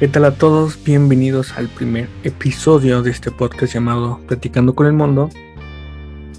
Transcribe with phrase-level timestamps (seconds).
[0.00, 0.82] ¿Qué tal a todos?
[0.82, 5.30] Bienvenidos al primer episodio de este podcast llamado Platicando con el Mundo.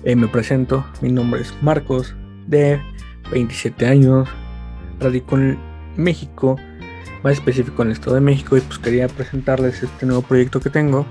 [0.03, 2.13] Eh, me presento, mi nombre es Marcos,
[2.47, 2.81] de
[3.31, 4.27] 27 años,
[4.99, 5.57] radico en
[5.95, 6.57] México,
[7.23, 10.69] más específico en el Estado de México, y pues quería presentarles este nuevo proyecto que
[10.69, 11.05] tengo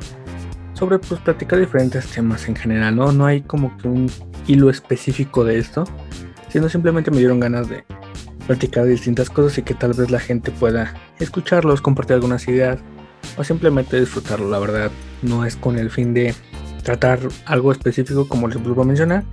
[0.74, 3.10] sobre pues platicar diferentes temas en general, ¿no?
[3.10, 4.10] No hay como que un
[4.46, 5.84] hilo específico de esto,
[6.50, 7.84] sino simplemente me dieron ganas de
[8.46, 12.78] platicar distintas cosas y que tal vez la gente pueda escucharlos, compartir algunas ideas
[13.36, 14.48] o simplemente disfrutarlo.
[14.48, 14.90] La verdad,
[15.22, 16.34] no es con el fin de
[16.82, 19.24] tratar algo específico como les vuelvo a mencionar,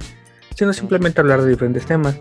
[0.56, 2.18] sino simplemente hablar de diferentes temas,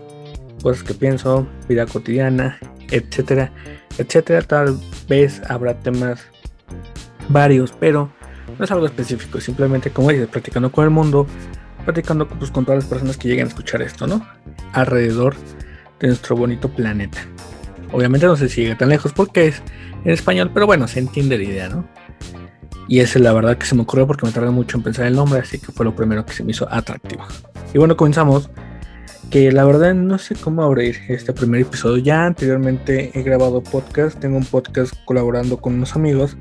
[0.61, 3.51] cosas que pienso, vida cotidiana, etcétera,
[3.97, 4.41] etcétera.
[4.41, 6.21] Tal vez habrá temas
[7.29, 8.11] varios, pero
[8.57, 11.25] no es algo específico, simplemente como dices, platicando con el mundo,
[11.85, 14.25] platicando pues, con todas las personas que lleguen a escuchar esto, ¿no?
[14.73, 15.35] Alrededor
[15.99, 17.19] de nuestro bonito planeta.
[17.91, 19.61] Obviamente no se sigue tan lejos porque es
[20.05, 21.87] en español, pero bueno, se entiende la idea, ¿no?
[22.87, 25.05] Y esa es la verdad que se me ocurrió porque me tardé mucho en pensar
[25.05, 27.25] el nombre, así que fue lo primero que se me hizo atractivo.
[27.73, 28.49] Y bueno, comenzamos.
[29.29, 32.03] Que la verdad no sé cómo abrir este primer episodio.
[32.03, 36.35] Ya anteriormente he grabado podcast, tengo un podcast colaborando con unos amigos,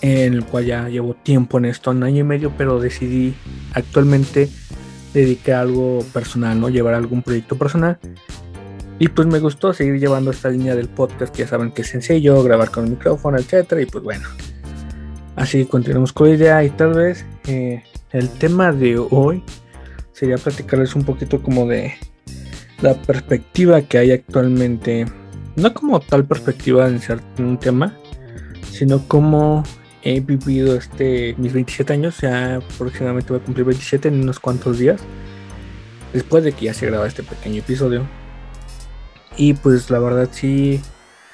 [0.00, 3.34] en el cual ya llevo tiempo en esto, un año y medio, pero decidí
[3.74, 4.48] actualmente
[5.12, 6.70] dedicar algo personal, ¿no?
[6.70, 7.98] Llevar algún proyecto personal
[9.00, 11.88] y pues me gustó seguir llevando esta línea del podcast, que ya saben que es
[11.88, 13.80] sencillo, grabar con el micrófono, etcétera.
[13.80, 14.28] Y pues bueno,
[15.36, 16.62] así continuamos con la idea.
[16.62, 19.42] Y tal vez eh, el tema de hoy
[20.12, 21.94] sería platicarles un poquito como de
[22.82, 25.06] la perspectiva que hay actualmente.
[25.56, 27.00] No como tal perspectiva en
[27.38, 27.96] un tema,
[28.70, 29.64] sino como
[30.02, 32.18] he vivido este mis 27 años.
[32.20, 35.00] Ya aproximadamente voy a cumplir 27 en unos cuantos días.
[36.12, 38.19] Después de que ya se graba este pequeño episodio
[39.36, 40.80] y pues la verdad sí,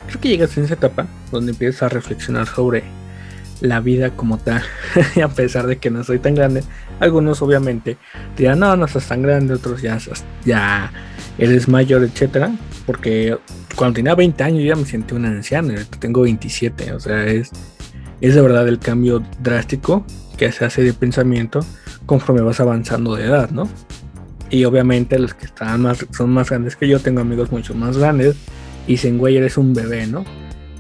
[0.07, 2.85] creo que llegas en esa etapa donde empiezas a reflexionar sobre
[3.61, 4.63] la vida como tal.
[5.17, 6.63] y a pesar de que no soy tan grande,
[7.01, 7.97] algunos obviamente
[8.37, 9.99] dirán, no, no estás tan grande, otros ya,
[10.45, 10.93] ya
[11.39, 12.55] eres mayor, etcétera.
[12.85, 13.37] Porque
[13.75, 17.51] cuando tenía 20 años ya me sentí un anciano, tengo 27, o sea, es,
[18.21, 20.05] es de verdad el cambio drástico
[20.37, 21.61] que se hace de pensamiento
[22.05, 23.69] conforme vas avanzando de edad, ¿no?
[24.51, 27.99] Y obviamente los que están más, son más grandes que yo, tengo amigos mucho más
[27.99, 28.37] grandes.
[28.87, 30.25] Y dicen, güey, eres un bebé, ¿no?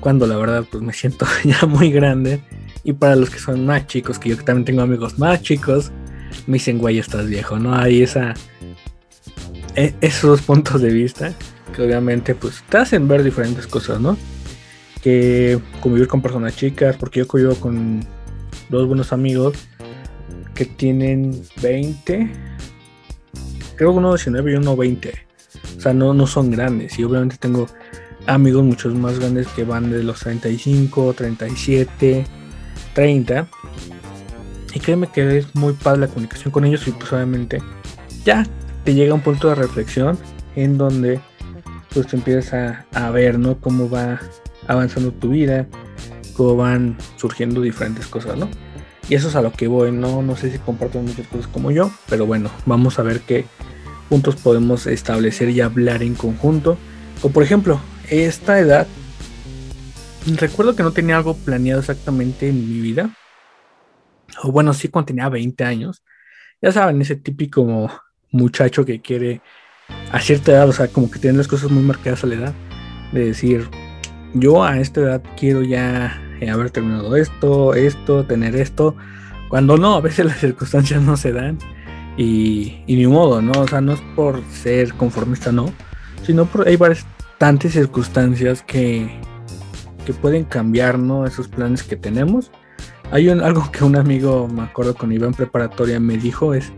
[0.00, 2.40] Cuando la verdad, pues me siento ya muy grande.
[2.84, 5.90] Y para los que son más chicos, que yo también tengo amigos más chicos,
[6.46, 7.74] me dicen, güey, estás viejo, ¿no?
[7.74, 8.34] Hay esa,
[9.74, 11.34] e, esos puntos de vista
[11.74, 14.16] que obviamente, pues te hacen ver diferentes cosas, ¿no?
[15.02, 18.00] Que convivir con personas chicas, porque yo convivo con
[18.70, 19.56] dos buenos amigos
[20.54, 22.30] que tienen 20
[23.76, 25.26] creo que uno 19 y uno 20.
[25.76, 26.98] O sea, no, no son grandes.
[26.98, 27.66] Y obviamente tengo
[28.26, 32.24] amigos muchos más grandes que van de los 35, 37,
[32.94, 33.48] 30.
[34.74, 37.62] Y créeme que es muy padre la comunicación con ellos y pues obviamente
[38.24, 38.46] ya
[38.84, 40.18] te llega un punto de reflexión
[40.54, 41.20] en donde
[41.94, 43.58] pues te empiezas a, a ver, ¿no?
[43.58, 44.20] Cómo va
[44.66, 45.66] avanzando tu vida,
[46.36, 48.50] cómo van surgiendo diferentes cosas, ¿no?
[49.08, 51.70] Y eso es a lo que voy, no, no sé si comparten muchas cosas como
[51.70, 53.44] yo, pero bueno, vamos a ver qué
[54.08, 56.76] puntos podemos establecer y hablar en conjunto.
[57.22, 57.80] O por ejemplo,
[58.10, 58.86] esta edad,
[60.26, 63.10] recuerdo que no tenía algo planeado exactamente en mi vida.
[64.42, 66.02] O bueno, sí cuando tenía 20 años.
[66.60, 67.88] Ya saben, ese típico
[68.32, 69.40] muchacho que quiere
[70.10, 72.54] a cierta edad, o sea, como que tiene las cosas muy marcadas a la edad.
[73.12, 73.68] De decir,
[74.34, 78.96] yo a esta edad quiero ya haber terminado esto, esto, tener esto,
[79.48, 81.58] cuando no, a veces las circunstancias no se dan
[82.16, 83.52] y, ni modo, ¿no?
[83.52, 85.72] O sea, no es por ser conformista, no,
[86.22, 89.20] sino por hay bastantes circunstancias que,
[90.04, 91.26] que pueden cambiar, ¿no?
[91.26, 92.50] Esos planes que tenemos.
[93.12, 96.72] Hay un, algo que un amigo, me acuerdo iba en preparatoria, me dijo es,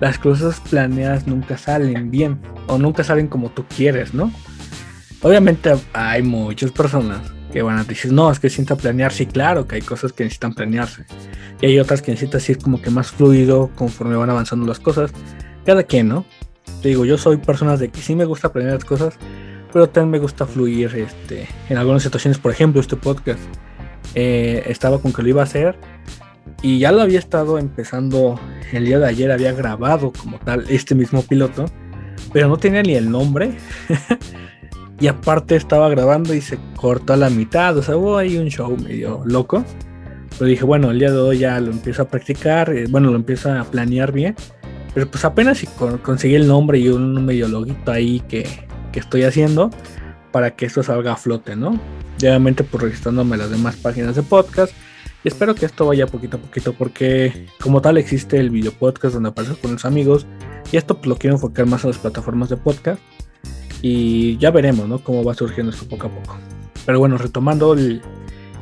[0.00, 4.32] las cosas planeadas nunca salen bien o nunca salen como tú quieres, ¿no?
[5.20, 9.12] Obviamente hay muchas personas que a decir, no, es que necesita planear.
[9.12, 11.04] Sí, claro que hay cosas que necesitan planearse.
[11.60, 15.12] Y hay otras que necesitas ir como que más fluido conforme van avanzando las cosas.
[15.64, 16.24] Cada quien, ¿no?
[16.82, 19.14] Te digo, yo soy persona de que sí me gusta planear las cosas,
[19.72, 22.38] pero también me gusta fluir este, en algunas situaciones.
[22.38, 23.40] Por ejemplo, este podcast.
[24.16, 25.76] Eh, estaba con que lo iba a hacer
[26.60, 28.38] y ya lo había estado empezando
[28.72, 31.66] el día de ayer, había grabado como tal este mismo piloto,
[32.32, 33.56] pero no tenía ni el nombre.
[35.00, 37.76] Y aparte estaba grabando y se cortó a la mitad.
[37.76, 39.64] O sea, hubo ahí un show medio loco.
[40.38, 42.70] Pero dije, bueno, el día de hoy ya lo empiezo a practicar.
[42.72, 44.34] Eh, bueno, lo empiezo a planear bien.
[44.94, 45.66] Pero pues apenas si
[46.02, 48.46] conseguí el nombre y un medio loguito ahí que,
[48.92, 49.70] que estoy haciendo
[50.30, 51.78] para que esto salga a flote, ¿no?
[52.18, 54.72] Obviamente por registrándome las demás páginas de podcast.
[55.24, 59.14] Y espero que esto vaya poquito a poquito porque como tal existe el video podcast
[59.14, 60.26] donde aparezco con los amigos.
[60.70, 63.00] Y esto pues, lo quiero enfocar más a las plataformas de podcast.
[63.86, 64.98] Y ya veremos, ¿no?
[64.98, 66.38] Cómo va surgiendo esto poco a poco.
[66.86, 68.00] Pero bueno, retomando el,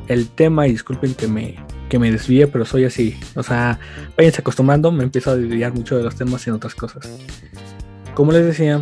[0.09, 1.55] el tema, y disculpen que me,
[1.89, 3.17] que me desvíe, pero soy así.
[3.37, 3.79] O sea,
[4.17, 7.09] váyanse acostumbrando, me empiezo a desviar mucho de los temas en otras cosas.
[8.15, 8.81] Como les decía,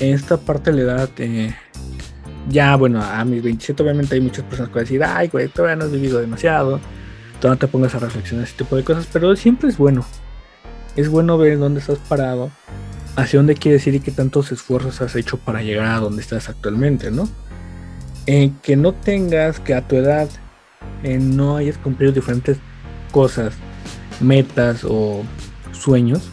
[0.00, 1.54] en esta parte de la edad, eh,
[2.48, 5.46] ya bueno, a mis 27 obviamente hay muchas personas que van a decir, ay, güey,
[5.46, 6.80] todavía no has vivido demasiado,
[7.40, 10.04] todavía no te pongas a reflexionar ese tipo de cosas, pero siempre es bueno.
[10.96, 12.50] Es bueno ver dónde estás parado,
[13.16, 16.48] hacia dónde quieres ir y qué tantos esfuerzos has hecho para llegar a donde estás
[16.48, 17.28] actualmente, ¿no?
[18.26, 20.28] Eh, que no tengas, que a tu edad
[21.02, 22.58] eh, no hayas cumplido diferentes
[23.12, 23.54] cosas,
[24.20, 25.24] metas o
[25.72, 26.30] sueños,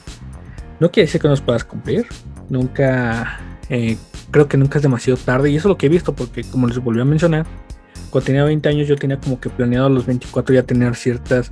[0.80, 2.07] no quiere decir que no los puedas cumplir.
[2.50, 3.39] Nunca,
[3.69, 3.97] eh,
[4.31, 5.50] creo que nunca es demasiado tarde.
[5.50, 7.45] Y eso es lo que he visto, porque como les volví a mencionar,
[8.09, 11.51] cuando tenía 20 años yo tenía como que planeado a los 24 ya tener ciertas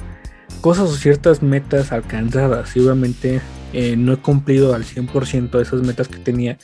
[0.59, 2.75] cosas o ciertas metas alcanzadas.
[2.75, 3.41] Y obviamente
[3.73, 6.57] eh, no he cumplido al 100% esas metas que tenía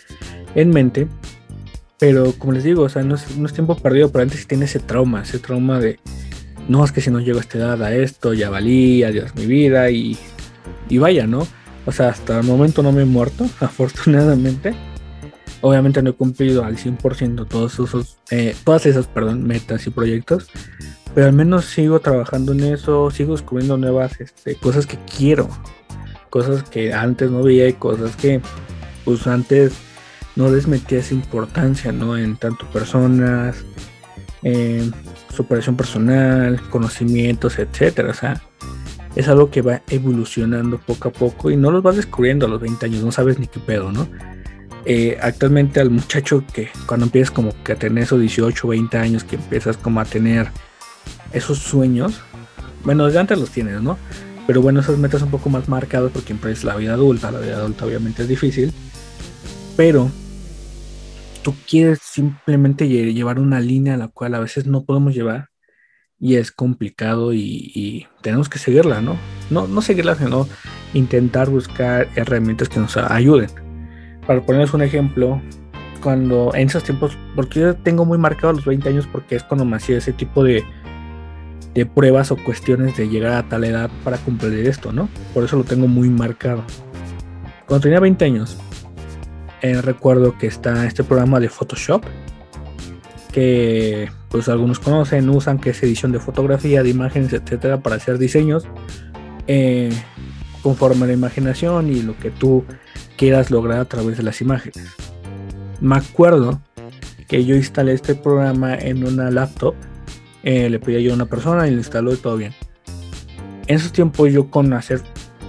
[0.56, 1.08] en mente.
[2.00, 4.66] Pero como les digo, o sea, no es, no es tiempo perdido, pero antes tiene
[4.66, 6.00] ese trauma, ese trauma de,
[6.68, 9.46] no es que si no llego a esta edad a esto, ya valí, adiós mi
[9.46, 10.18] vida y,
[10.90, 11.48] y vaya, ¿no?
[11.86, 14.76] O sea, hasta el momento no me he muerto, afortunadamente.
[15.62, 20.50] Obviamente no he cumplido al 100% todos esos, eh, todas esas perdón, metas y proyectos.
[21.16, 25.50] Pero al menos sigo trabajando en eso, sigo descubriendo nuevas este, cosas que quiero.
[26.30, 28.42] Cosas que antes no veía y cosas que
[29.06, 29.74] pues antes
[30.36, 32.18] no les metía esa importancia, ¿no?
[32.18, 33.64] En tanto personas,
[35.34, 38.12] superación personal, conocimientos, etcétera.
[38.12, 38.42] O sea,
[39.16, 42.62] es algo que va evolucionando poco a poco y no los vas descubriendo a los
[42.62, 44.08] 20 años, no sabes ni qué pedo, ¿no?
[44.86, 49.24] Eh, actualmente al muchacho que cuando empiezas como que a tener esos 18, 20 años,
[49.24, 50.48] que empiezas como a tener
[51.34, 52.22] esos sueños,
[52.84, 53.98] bueno, desde antes los tienes, ¿no?
[54.48, 57.58] Pero bueno, esas metas un poco más marcadas porque es la vida adulta, la vida
[57.58, 58.72] adulta obviamente es difícil,
[59.76, 60.10] pero
[61.44, 65.50] tú quieres simplemente llevar una línea a la cual a veces no podemos llevar
[66.20, 69.18] y es complicado y, tenemos que seguirla, ¿no?
[69.50, 69.68] ¿no?
[69.68, 70.48] No seguirla, sino
[70.94, 73.50] intentar buscar herramientas que nos ayuden.
[74.26, 75.42] Para ponerles un ejemplo,
[76.02, 79.66] cuando en esos tiempos, porque yo tengo muy marcado los 20 años porque es cuando
[79.66, 80.66] me hacía ese tipo de,
[81.78, 85.10] de pruebas o cuestiones de llegar a tal edad para cumplir esto, ¿no?
[85.32, 86.64] Por eso lo tengo muy marcado.
[87.68, 88.58] Cuando tenía 20 años,
[89.62, 92.04] eh, recuerdo que está este programa de Photoshop,
[93.32, 98.18] que pues algunos conocen, usan, que es edición de fotografía, de imágenes, etcétera, para hacer
[98.18, 98.66] diseños
[99.46, 99.92] eh,
[100.64, 102.66] conforme a la imaginación y lo que tú
[103.18, 104.96] quieras lograr a través de las imágenes.
[105.80, 106.60] Me acuerdo
[107.28, 109.76] que yo instalé este programa en una laptop,
[110.48, 112.54] eh, le pedí yo a una persona y lo instaló y todo bien.
[113.68, 115.02] En esos tiempos yo con hacer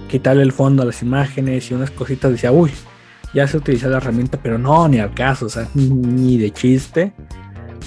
[0.09, 2.69] quitarle el fondo a las imágenes y unas cositas decía, uy,
[3.33, 7.13] ya se utiliza la herramienta, pero no, ni al caso, o sea, ni de chiste.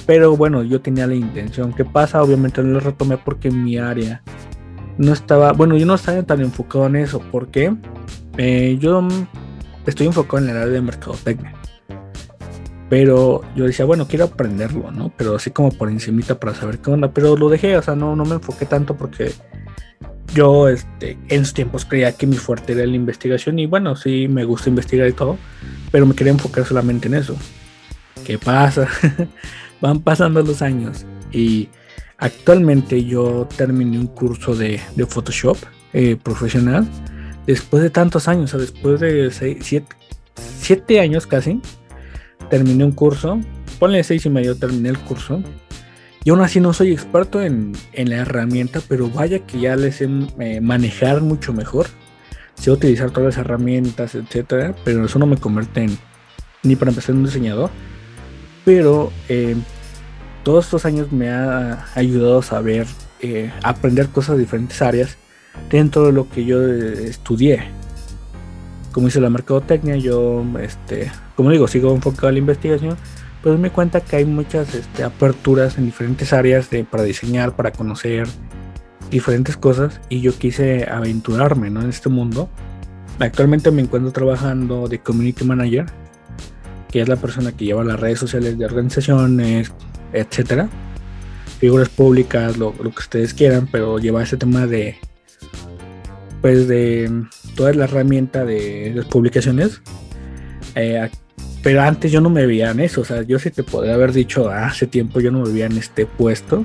[0.07, 1.75] Pero bueno, yo tenía la intención.
[1.75, 2.23] ¿Qué pasa?
[2.23, 4.23] Obviamente no lo retomé porque mi área
[4.97, 7.21] no estaba, bueno, yo no estaba tan enfocado en eso.
[7.21, 7.75] ¿Por qué?
[8.39, 9.07] Eh, yo
[9.85, 11.53] estoy enfocado en el área de mercadotecnia.
[12.93, 15.11] Pero yo decía, bueno, quiero aprenderlo, ¿no?
[15.17, 17.11] Pero así como por encimita para saber qué onda.
[17.11, 19.33] Pero lo dejé, o sea, no, no me enfoqué tanto porque
[20.35, 23.59] yo este, en sus tiempos creía que mi fuerte era la investigación.
[23.59, 25.39] Y bueno, sí me gusta investigar y todo.
[25.91, 27.35] Pero me quería enfocar solamente en eso.
[28.27, 28.87] ¿Qué pasa?
[29.81, 31.71] van pasando los años y
[32.19, 34.79] actualmente yo terminé un curso de,
[35.09, 35.57] Photoshop
[35.95, 36.87] eh, profesional
[37.47, 41.59] después de tantos años, o sea, después de 7 años casi,
[42.53, 43.41] terminé un curso,
[43.79, 45.43] ponle 6 y medio, terminé el curso.
[46.23, 50.09] Y aún así no soy experto en, la herramienta, pero vaya que ya les sé
[50.39, 51.87] eh, manejar mucho mejor.
[52.55, 55.99] Sé utilizar todas las herramientas, etcétera, pero eso no me convierte en
[56.63, 57.71] ni para empezar un diseñador
[58.65, 59.57] pero eh,
[60.45, 62.87] todos estos años me ha ayudado a saber,
[63.21, 65.17] eh, aprender cosas de diferentes áreas
[65.71, 67.65] dentro de lo que yo estudié.
[68.93, 72.97] Como hice la mercadotecnia, yo, este, como digo, sigo enfocado a la investigación,
[73.43, 77.73] pues me cuenta que hay muchas este, aperturas en diferentes áreas de, para diseñar, para
[77.73, 78.27] conocer
[79.11, 82.49] diferentes cosas y yo quise aventurarme en este mundo.
[83.19, 85.87] Actualmente me encuentro trabajando de Community Manager
[86.93, 89.73] que es la persona que lleva las redes sociales de organizaciones,
[90.13, 90.69] etcétera,
[91.59, 94.99] figuras públicas, lo, que ustedes quieran, pero lleva ese tema de,
[96.43, 97.25] pues de
[97.57, 99.81] toda la herramienta de las publicaciones.
[100.75, 101.11] Eh,
[101.63, 104.13] pero antes yo no me veía en eso, o sea, yo sí te podría haber
[104.13, 106.65] dicho, ah, hace tiempo yo no me veía en este puesto,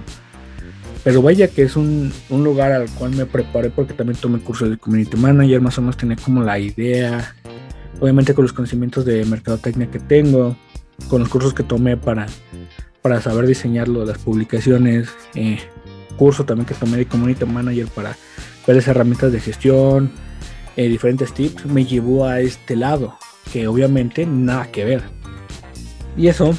[1.04, 4.68] pero vaya que es un, un, lugar al cual me preparé porque también tomé curso
[4.68, 7.36] de Community Manager, más o menos tenía como la idea,
[8.00, 10.58] obviamente con los conocimientos de mercadotecnia que tengo,
[11.10, 12.26] con los cursos que tomé para,
[13.04, 15.60] para saber diseñarlo, las publicaciones, eh,
[16.18, 18.18] curso también que tomé de Community Manager para
[18.66, 20.12] ver las herramientas de gestión,
[20.76, 23.16] eh, diferentes tips, me llevó a este lado
[23.52, 25.04] que obviamente nada que ver.
[26.16, 26.54] Y eso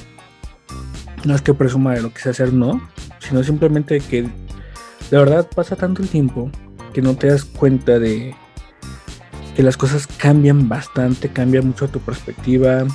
[1.24, 2.80] no es que presuma de lo que sé hacer, no,
[3.18, 6.50] sino simplemente que de verdad pasa tanto el tiempo
[6.92, 8.34] que no te das cuenta de
[9.56, 12.86] que las cosas cambian bastante, cambia mucho tu perspectiva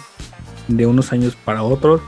[0.67, 2.01] de unos años para otros.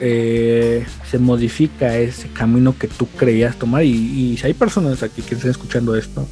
[0.00, 5.36] Eh, se modifica ese camino que tú creías tomar y, si hay personas aquí que
[5.36, 6.28] están escuchando esto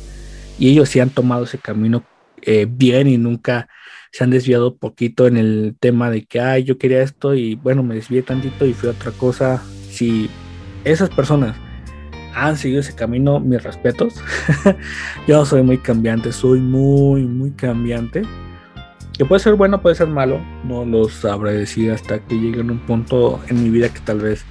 [0.58, 2.02] y ellos sí han tomado ese camino
[2.42, 3.68] eh, bien y nunca
[4.12, 7.82] se han desviado poquito en el tema de que, ay, yo quería esto y bueno,
[7.82, 9.62] me desvié tantito y fui a otra cosa.
[9.90, 10.28] Si
[10.84, 11.56] esas personas
[12.34, 14.14] han seguido ese camino, mis respetos.
[15.26, 18.22] yo soy muy cambiante, soy muy, muy cambiante.
[19.16, 22.70] Que puede ser bueno, puede ser malo, no lo sabré decir hasta que llegue en
[22.70, 24.44] un punto en mi vida que tal vez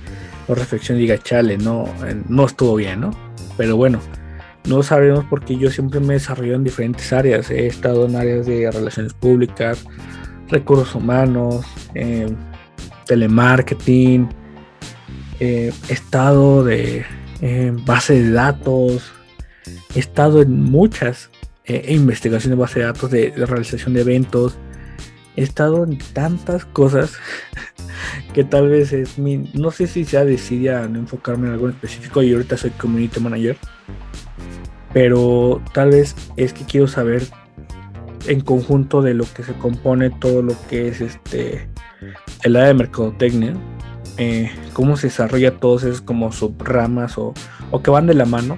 [0.48, 1.86] lo reflexione y diga, chale, no,
[2.28, 3.12] no estuvo bien, ¿no?
[3.58, 4.00] Pero bueno,
[4.66, 7.50] no sabemos porque yo siempre me desarrollo en diferentes áreas.
[7.50, 9.84] He estado en áreas de relaciones públicas,
[10.50, 11.66] recursos humanos,
[11.96, 12.32] eh,
[13.06, 14.30] telemarketing,
[15.40, 17.06] eh, estado de
[17.42, 19.12] eh, base de datos,
[19.96, 21.30] he estado en muchas
[21.88, 24.58] investigaciones de base de datos de, de, realización de eventos.
[25.38, 27.14] He estado en tantas cosas
[28.34, 29.50] que tal vez es mi.
[29.54, 33.58] No sé si sea decidida no enfocarme en algo específico y ahorita soy community manager
[34.94, 37.24] pero tal vez es que quiero saber
[38.28, 41.70] en conjunto de lo que se compone todo lo que es este
[42.44, 43.54] el área de mercadotecnia,
[44.18, 47.34] eh, cómo se desarrolla todos esos como subramas o,
[47.70, 48.58] o, que van de la mano.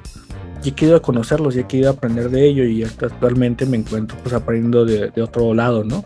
[0.64, 4.18] Y he querido conocerlos y he querido aprender de ello y hasta actualmente me encuentro
[4.24, 6.06] pues aprendiendo de, de, otro lado, ¿no?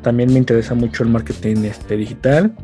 [0.00, 2.54] También me interesa mucho el marketing este, digital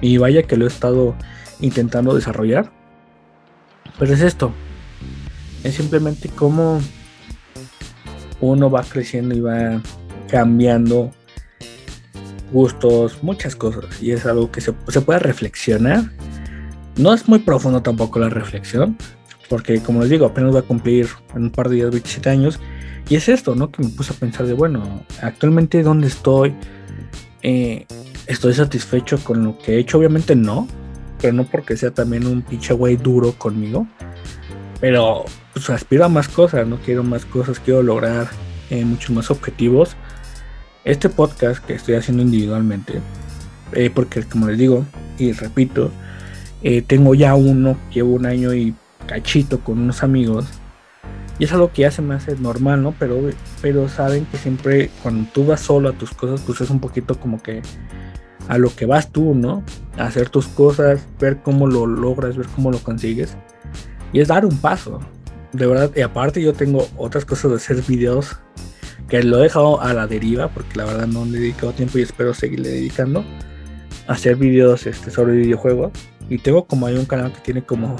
[0.00, 1.14] y vaya que lo he estado
[1.60, 2.72] intentando desarrollar.
[3.96, 4.52] Pero es esto,
[5.64, 6.80] es simplemente cómo
[8.40, 9.80] uno va creciendo y va
[10.28, 11.10] cambiando
[12.52, 14.00] gustos, muchas cosas.
[14.02, 16.04] Y es algo que se, puede reflexionar.
[16.96, 18.96] No es muy profundo tampoco la reflexión,
[19.48, 22.60] porque como les digo, apenas va a cumplir en un par de días 27 años.
[23.08, 23.70] Y es esto, ¿no?
[23.70, 26.54] Que me puse a pensar de, bueno, actualmente dónde estoy,
[27.42, 27.86] eh,
[28.26, 30.68] estoy satisfecho con lo que he hecho, obviamente no,
[31.20, 33.86] pero no porque sea también un pinche güey duro conmigo,
[34.80, 38.28] pero pues aspiro a más cosas, no quiero más cosas, quiero lograr
[38.70, 39.96] eh, muchos más objetivos.
[40.84, 43.00] Este podcast que estoy haciendo individualmente,
[43.72, 44.84] eh, porque como les digo
[45.16, 45.92] y repito,
[46.62, 48.74] eh, tengo ya uno, llevo un año y
[49.06, 50.46] cachito con unos amigos.
[51.38, 52.94] Y es algo que ya se me hace normal, ¿no?
[52.98, 53.20] Pero,
[53.62, 57.18] pero saben que siempre cuando tú vas solo a tus cosas, pues es un poquito
[57.18, 57.62] como que
[58.48, 59.62] a lo que vas tú, ¿no?
[59.98, 63.36] A hacer tus cosas, ver cómo lo logras, ver cómo lo consigues.
[64.12, 65.00] Y es dar un paso
[65.54, 68.36] de verdad, y aparte yo tengo otras cosas de hacer videos
[69.08, 71.98] que lo he dejado a la deriva porque la verdad no le he dedicado tiempo
[71.98, 73.24] y espero seguirle dedicando
[74.08, 75.92] a hacer videos este, sobre videojuegos.
[76.28, 77.96] Y tengo como hay un canal que tiene como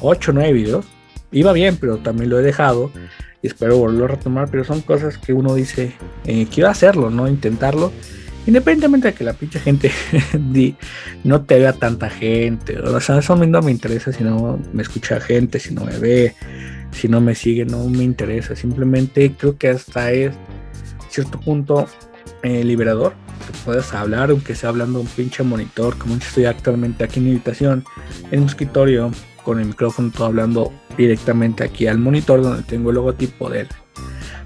[0.00, 0.86] 8 o 9 videos.
[1.30, 2.90] Iba bien, pero también lo he dejado
[3.40, 4.48] y espero volverlo a retomar.
[4.50, 5.92] Pero son cosas que uno dice,
[6.24, 7.28] eh, quiero hacerlo, ¿no?
[7.28, 7.92] Intentarlo
[8.48, 9.92] Independientemente de que la pinche gente
[11.24, 15.20] no te vea tanta gente, o sea, eso no me interesa si no me escucha
[15.20, 16.34] gente, si no me ve,
[16.90, 18.56] si no me sigue, no me interesa.
[18.56, 20.34] Simplemente creo que hasta es
[21.10, 21.86] cierto punto
[22.42, 23.12] eh, liberador
[23.46, 27.30] que puedas hablar, aunque sea hablando un pinche monitor, como estoy actualmente aquí en mi
[27.32, 27.84] habitación,
[28.30, 29.12] en un escritorio,
[29.44, 33.68] con el micrófono todo hablando directamente aquí al monitor donde tengo el logotipo del,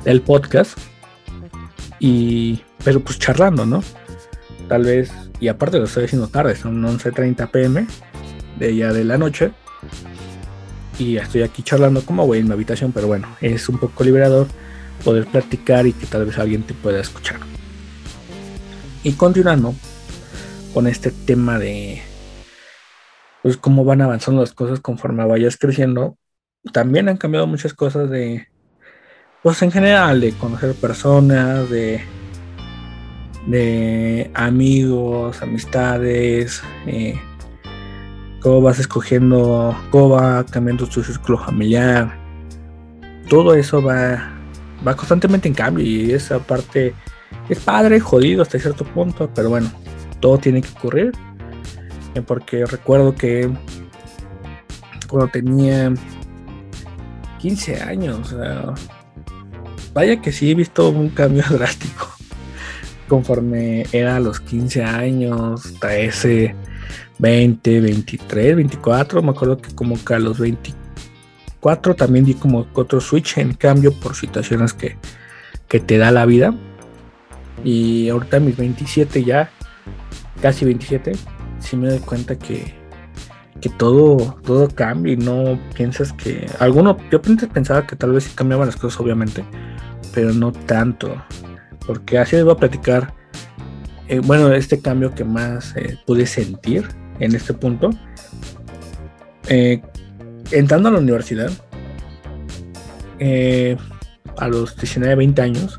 [0.04, 0.76] del podcast.
[2.00, 3.82] Y pero pues charlando, ¿no?
[4.68, 7.86] Tal vez, y aparte lo estoy haciendo tarde, son 11.30 pm
[8.58, 9.52] de ya de la noche.
[10.98, 14.46] Y estoy aquí charlando como voy en mi habitación, pero bueno, es un poco liberador
[15.04, 17.40] poder platicar y que tal vez alguien te pueda escuchar.
[19.02, 19.74] Y continuando
[20.72, 22.02] con este tema de
[23.42, 26.16] pues cómo van avanzando las cosas conforme vayas creciendo,
[26.72, 28.46] también han cambiado muchas cosas de
[29.42, 32.04] pues en general de conocer personas, de
[33.46, 37.20] de amigos, amistades, eh,
[38.40, 42.18] cómo vas escogiendo, cómo va cambiando tu círculo familiar.
[43.28, 44.32] Todo eso va,
[44.86, 46.94] va constantemente en cambio y esa parte
[47.48, 49.70] es padre, jodido hasta cierto punto, pero bueno,
[50.20, 51.12] todo tiene que ocurrir.
[52.14, 53.50] Eh, porque recuerdo que
[55.08, 55.92] cuando tenía
[57.38, 58.34] 15 años,
[59.92, 62.11] vaya que sí he visto un cambio drástico
[63.08, 66.54] conforme era a los 15 años, hasta ese
[67.18, 73.00] 20, 23, 24, me acuerdo que como que a los 24 también di como otro
[73.00, 74.96] switch en cambio por situaciones que,
[75.68, 76.54] que te da la vida.
[77.64, 79.50] Y ahorita mis 27 ya,
[80.40, 81.12] casi 27,
[81.60, 82.74] sí me doy cuenta que,
[83.60, 86.46] que todo, todo cambia y no piensas que.
[86.58, 89.44] Alguno, yo pensaba que tal vez sí cambiaban las cosas, obviamente,
[90.12, 91.14] pero no tanto.
[91.92, 93.12] Porque así les voy a platicar.
[94.08, 96.88] Eh, bueno, este cambio que más eh, pude sentir
[97.20, 97.90] en este punto.
[99.48, 99.82] Eh,
[100.52, 101.52] entrando a la universidad,
[104.38, 105.78] a los 19, 20 años,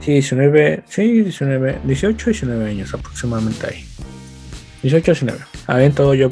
[0.00, 3.84] Sí, 19, sí, 19, 18, 19 años aproximadamente ahí.
[4.80, 5.40] 18, 19.
[5.66, 6.30] Había entrado yo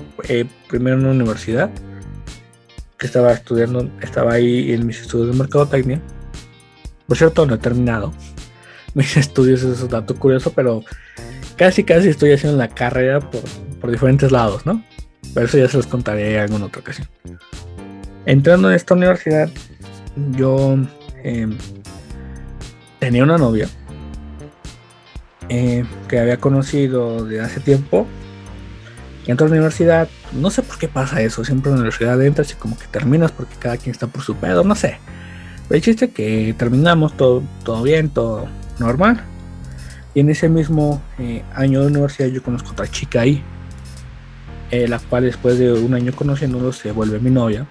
[0.68, 1.70] primero en una universidad
[2.96, 6.00] que estaba estudiando, estaba ahí en mis estudios de mercadotecnia.
[7.06, 8.14] Por cierto, no he terminado
[8.94, 10.82] mis estudios, es un dato curioso, pero
[11.56, 13.42] casi, casi estoy haciendo la carrera por,
[13.80, 14.82] por diferentes lados, ¿no?
[15.34, 17.08] Pero eso ya se los contaré en alguna otra ocasión.
[18.26, 19.48] Entrando en esta universidad,
[20.32, 20.76] yo
[21.24, 21.48] eh,
[22.98, 23.68] tenía una novia
[25.48, 28.06] eh, que había conocido de hace tiempo.
[29.26, 32.22] Y entró a la universidad, no sé por qué pasa eso, siempre en la universidad
[32.22, 34.98] entras y como que terminas porque cada quien está por su pedo, no sé.
[35.68, 38.48] Pero el chiste que terminamos todo, todo bien, todo
[38.80, 39.22] normal.
[40.14, 43.42] Y en ese mismo eh, año de universidad yo conozco a otra chica ahí,
[44.70, 47.66] eh, la cual después de un año conociéndolo se vuelve mi novia.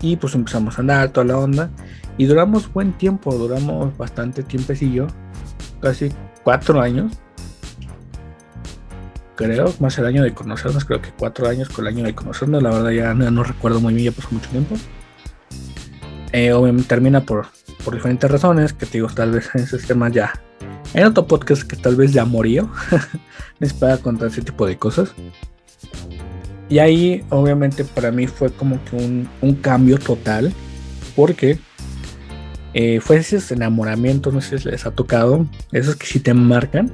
[0.00, 1.70] Y pues empezamos a andar toda la onda.
[2.18, 5.06] Y duramos buen tiempo, duramos bastante tiempecillo,
[5.80, 6.12] casi
[6.42, 7.12] cuatro años.
[9.34, 12.62] Creo, más el año de conocernos, creo que cuatro años con el año de conocernos,
[12.62, 14.76] la verdad ya no, recuerdo muy bien, ya pasó mucho tiempo.
[16.30, 17.46] Eh, obviamente termina por,
[17.84, 20.32] por diferentes razones, que te digo, tal vez en ese tema ya.
[20.92, 22.70] En otro podcast que tal vez ya murió,
[23.58, 25.12] les pueda contar ese tipo de cosas.
[26.68, 30.52] Y ahí, obviamente, para mí fue como que un, un cambio total,
[31.16, 31.58] porque
[32.74, 36.90] eh, fue esos enamoramientos, no sé si les ha tocado, esos que sí te marcan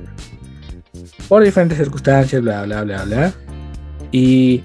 [1.27, 3.33] por diferentes circunstancias, bla, bla, bla, bla.
[4.13, 4.63] Y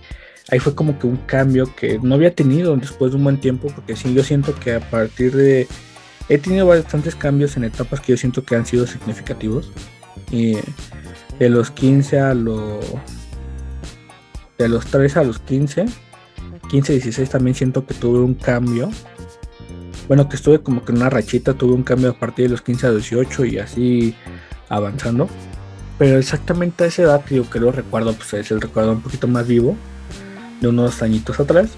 [0.50, 3.68] ahí fue como que un cambio que no había tenido después de un buen tiempo,
[3.74, 5.68] porque sí, yo siento que a partir de...
[6.30, 9.72] He tenido bastantes cambios en etapas que yo siento que han sido significativos.
[10.32, 10.58] Y
[11.40, 12.84] de los 15 a los...
[14.58, 15.86] De los 13 a los 15,
[16.70, 18.90] 15, 16 también siento que tuve un cambio
[20.08, 22.62] bueno, que estuve como que en una rachita, tuve un cambio a partir de los
[22.62, 24.16] 15 a 18 y así
[24.70, 25.28] avanzando.
[25.98, 29.28] Pero exactamente a esa edad, yo que lo recuerdo, pues es el recuerdo un poquito
[29.28, 29.76] más vivo,
[30.62, 31.70] de unos añitos atrás,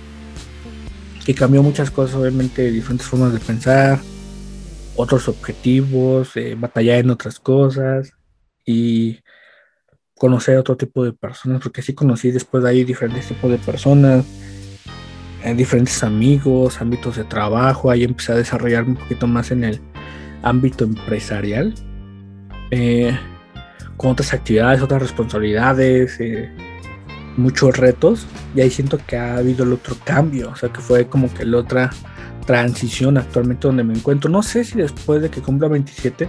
[1.25, 3.99] que cambió muchas cosas, obviamente, diferentes formas de pensar,
[4.97, 8.12] otros objetivos, eh, batallar en otras cosas
[8.65, 9.19] y
[10.15, 14.25] conocer otro tipo de personas, porque sí conocí después de ahí diferentes tipos de personas
[15.55, 19.79] diferentes amigos, ámbitos de trabajo, ahí empecé a desarrollarme un poquito más en el
[20.43, 21.73] ámbito empresarial,
[22.71, 23.17] eh,
[23.95, 26.51] con otras actividades, otras responsabilidades, eh,
[27.38, 31.07] muchos retos, y ahí siento que ha habido el otro cambio, o sea que fue
[31.07, 31.91] como que la otra
[32.47, 34.31] transición actualmente donde me encuentro.
[34.31, 36.27] No sé si después de que cumpla 27,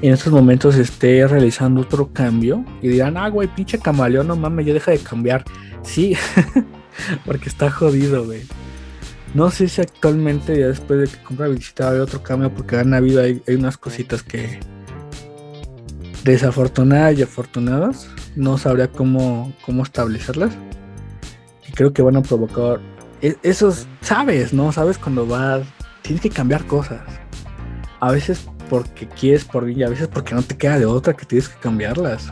[0.00, 4.64] en estos momentos esté realizando otro cambio y dirán, ah, güey, pinche camaleón, no mames,
[4.64, 5.44] ya deja de cambiar.
[5.82, 6.16] Sí,
[7.26, 8.42] Porque está jodido, güey.
[9.34, 12.94] No sé si actualmente, ya después de que compra visita, hay otro cambio, porque han
[12.94, 14.60] habido hay, unas cositas que
[16.22, 18.08] desafortunadas y afortunadas.
[18.36, 20.56] No sabría cómo, cómo establecerlas.
[21.68, 22.80] Y creo que van a provocar.
[23.24, 24.70] E, esos, sabes, ¿no?
[24.70, 25.62] Sabes cuando vas.
[26.02, 27.00] Tienes que cambiar cosas.
[28.00, 31.24] A veces porque quieres por y a veces porque no te queda de otra que
[31.24, 32.30] tienes que cambiarlas.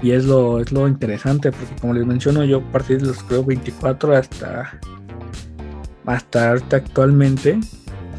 [0.00, 3.20] Y es lo, es lo interesante, porque como les menciono, yo a partir de los
[3.24, 4.78] creo 24 hasta,
[6.04, 7.58] hasta ahorita actualmente,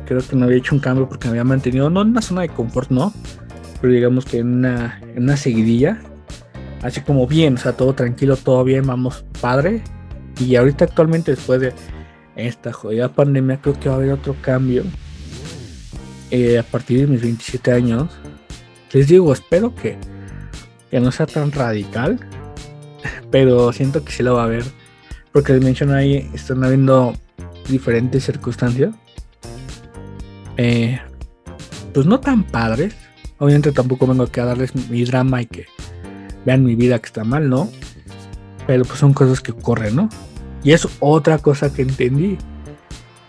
[0.05, 2.41] creo que no había hecho un cambio porque me había mantenido, no en una zona
[2.41, 3.13] de confort, no,
[3.79, 6.01] pero digamos que en una, en una seguidilla,
[6.81, 9.83] así como bien, o sea, todo tranquilo, todo bien, vamos padre.
[10.39, 11.73] Y ahorita actualmente después de
[12.35, 14.83] esta jodida pandemia, creo que va a haber otro cambio.
[16.29, 18.11] Eh, a partir de mis 27 años,
[18.91, 19.97] les digo, espero que
[20.91, 22.19] que no sea tan radical,
[23.31, 24.63] pero siento que sí lo va a haber,
[25.33, 27.13] porque les menciono ahí, están habiendo
[27.67, 28.95] diferentes circunstancias,
[30.55, 30.99] eh,
[31.93, 32.95] pues no tan padres,
[33.39, 35.67] Obviamente tampoco vengo aquí a darles mi drama y que
[36.45, 37.69] vean mi vida que está mal, ¿no?
[38.67, 40.09] Pero pues son cosas que ocurren, ¿no?
[40.63, 42.37] Y es otra cosa que entendí.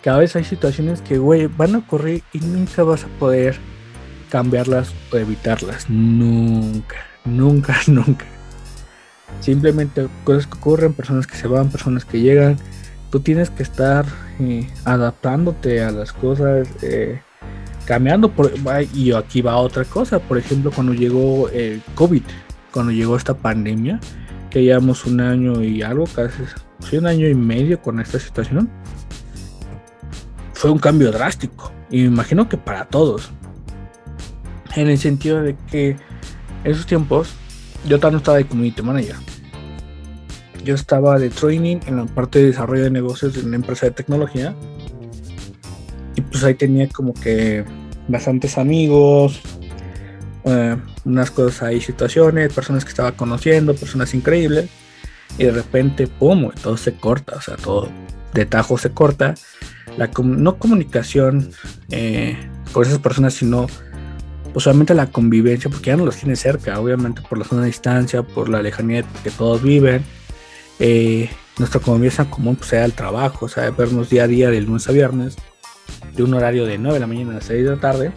[0.02, 3.58] Cada vez hay situaciones que, güey, van a ocurrir y nunca vas a poder
[4.28, 5.88] cambiarlas o evitarlas.
[5.88, 8.26] Nunca, nunca, nunca.
[9.40, 12.56] Simplemente cosas que ocurren, personas que se van, personas que llegan.
[13.10, 14.04] Tú tienes que estar
[14.40, 17.20] eh, adaptándote a las cosas, eh,
[17.86, 18.30] cambiando.
[18.32, 18.52] Por,
[18.94, 20.18] y aquí va otra cosa.
[20.18, 22.22] Por ejemplo, cuando llegó el COVID,
[22.72, 24.00] cuando llegó esta pandemia,
[24.50, 28.68] que llevamos un año y algo, casi un año y medio con esta situación,
[30.54, 31.72] fue un cambio drástico.
[31.90, 33.30] Y me imagino que para todos.
[34.74, 35.90] En el sentido de que
[36.64, 37.34] en esos tiempos
[37.86, 39.16] yo también estaba de community manager.
[40.64, 43.92] Yo estaba de training en la parte de desarrollo de negocios de una empresa de
[43.92, 44.54] tecnología.
[46.16, 47.64] Y pues ahí tenía como que
[48.08, 49.40] bastantes amigos,
[50.44, 50.76] eh,
[51.08, 54.68] unas cosas ahí, situaciones, personas que estaba conociendo, personas increíbles.
[55.38, 56.50] Y de repente, ¡pum!
[56.62, 57.90] Todo se corta, o sea, todo
[58.34, 59.34] de tajo se corta.
[59.96, 61.50] La no comunicación
[61.90, 62.36] eh,
[62.72, 63.66] con esas personas, sino
[64.52, 67.68] pues solamente la convivencia, porque ya no los tiene cerca, obviamente por la zona de
[67.68, 70.04] distancia, por la lejanía que todos viven.
[70.78, 74.60] Eh, nuestra convivencia común pues, sea el trabajo, o sea, vernos día a día de
[74.60, 75.36] lunes a viernes,
[76.14, 78.12] de un horario de 9 de la mañana a 6 de la tarde,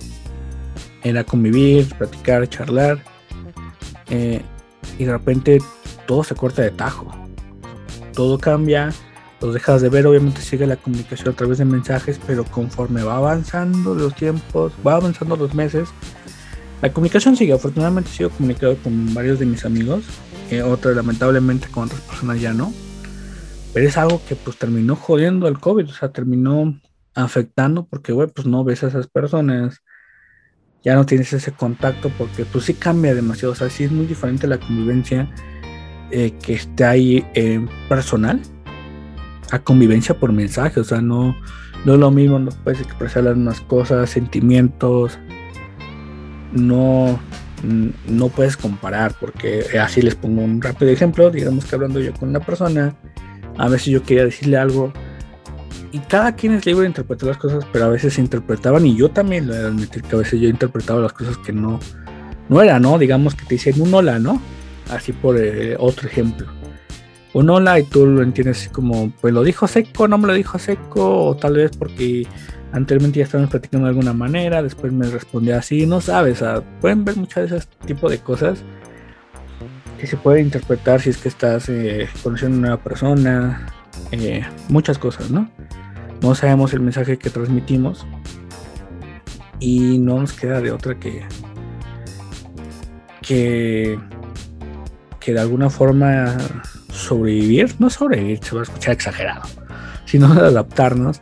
[1.03, 3.03] era convivir, platicar, charlar,
[4.09, 4.41] eh,
[4.97, 5.59] y de repente
[6.05, 7.07] todo se corta de tajo,
[8.13, 8.91] todo cambia,
[9.41, 13.17] los dejas de ver, obviamente sigue la comunicación a través de mensajes, pero conforme va
[13.17, 15.89] avanzando los tiempos, va avanzando los meses,
[16.81, 20.03] la comunicación sigue, afortunadamente sigo comunicado con varios de mis amigos,
[20.49, 22.73] eh, otros lamentablemente con otras personas ya no.
[23.73, 26.77] Pero es algo que pues terminó jodiendo el COVID, o sea, terminó
[27.13, 29.81] afectando porque, güey, pues no ves a esas personas,
[30.83, 34.05] ya no tienes ese contacto porque pues sí cambia demasiado, o sea, sí es muy
[34.05, 35.29] diferente la convivencia
[36.11, 38.41] eh, que esté ahí en personal
[39.51, 41.35] a convivencia por mensaje, o sea, no,
[41.85, 45.19] no es lo mismo, no puedes expresar las mismas cosas, sentimientos,
[46.53, 47.19] no,
[48.07, 52.29] no puedes comparar, porque así les pongo un rápido ejemplo, digamos que hablando yo con
[52.29, 52.95] una persona,
[53.57, 54.93] a veces yo quería decirle algo,
[55.91, 58.95] y cada quien es libre de interpretar las cosas, pero a veces se interpretaban, y
[58.95, 61.79] yo también lo he de admitir que a veces yo interpretaba las cosas que no,
[62.49, 62.97] no era, ¿no?
[62.97, 64.41] Digamos que te dicen un hola, ¿no?
[64.89, 66.47] Así por eh, otro ejemplo.
[67.33, 70.59] Un hola y tú lo entiendes como, pues lo dijo seco, no me lo dijo
[70.59, 72.27] seco, o tal vez porque
[72.73, 76.41] Anteriormente ya estábamos platicando de alguna manera, después me respondía así, no sabes,
[76.79, 78.63] pueden ver muchas de esas tipo de cosas
[79.99, 83.67] que se pueden interpretar si es que estás eh, conociendo a una nueva persona,
[84.11, 85.51] eh, muchas cosas, ¿no?
[86.21, 88.05] No sabemos el mensaje que transmitimos
[89.59, 91.23] y no nos queda de otra que
[93.21, 93.99] que
[95.19, 96.37] que de alguna forma
[96.91, 99.43] sobrevivir, no sobrevivir, se va a escuchar exagerado,
[100.05, 101.21] sino adaptarnos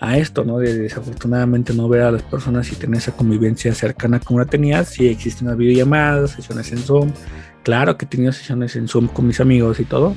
[0.00, 0.58] a esto, ¿no?
[0.58, 4.84] De desafortunadamente no ver a las personas y tener esa convivencia cercana como la tenía.
[4.84, 7.12] Sí existen las videollamadas, sesiones en Zoom.
[7.62, 10.14] Claro que he tenido sesiones en Zoom con mis amigos y todo.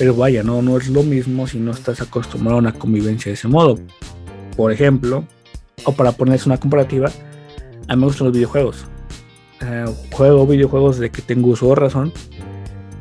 [0.00, 3.34] Pero vaya, no, no es lo mismo si no estás acostumbrado a una convivencia de
[3.34, 3.78] ese modo.
[4.56, 5.24] Por ejemplo,
[5.84, 7.08] o para ponerse una comparativa,
[7.86, 8.84] a mí me gustan los videojuegos.
[9.60, 12.12] Eh, juego videojuegos de que tengo uso o razón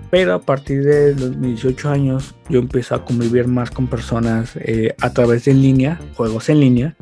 [0.09, 4.95] pero a partir de los 18 años yo empecé a convivir más con personas eh,
[4.99, 6.95] a través de en línea, juegos en línea,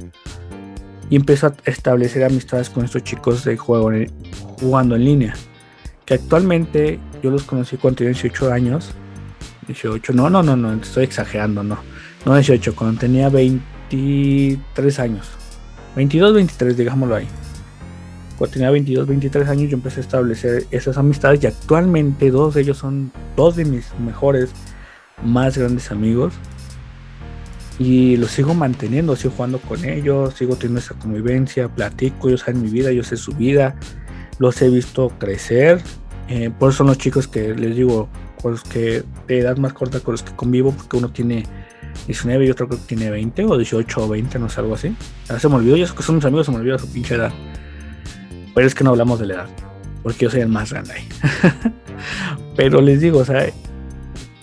[1.09, 3.91] y empecé a establecer amistades con estos chicos de juego
[4.59, 5.33] jugando en línea,
[6.05, 8.91] que actualmente yo los conocí cuando tenía 18 años,
[9.67, 11.77] 18, no, no, no, no, estoy exagerando, no,
[12.25, 15.27] no 18, cuando tenía 23 años,
[15.95, 17.27] 22, 23, digámoslo ahí
[18.37, 22.61] cuando tenía 22, 23 años, yo empecé a establecer esas amistades y actualmente dos de
[22.61, 24.51] ellos son dos de mis mejores,
[25.23, 26.33] más grandes amigos.
[27.79, 32.61] Y los sigo manteniendo, sigo jugando con ellos, sigo teniendo esa convivencia, platico, ellos saben
[32.61, 33.75] mi vida, yo sé su vida,
[34.37, 35.81] los he visto crecer.
[36.27, 38.07] Eh, por eso son los chicos que les digo,
[38.41, 41.45] con los que de edad más corta con los que convivo, porque uno tiene
[42.05, 44.95] 19 y otro creo que tiene 20 o 18 o 20, no sé, algo así.
[45.27, 47.31] Ahora se me olvidó, yo que son mis amigos, se me olvidó su pinche edad.
[48.53, 49.49] Pero es que no hablamos de la edad,
[50.03, 51.07] porque yo soy el más grande ahí.
[52.55, 53.45] Pero les digo, o sea,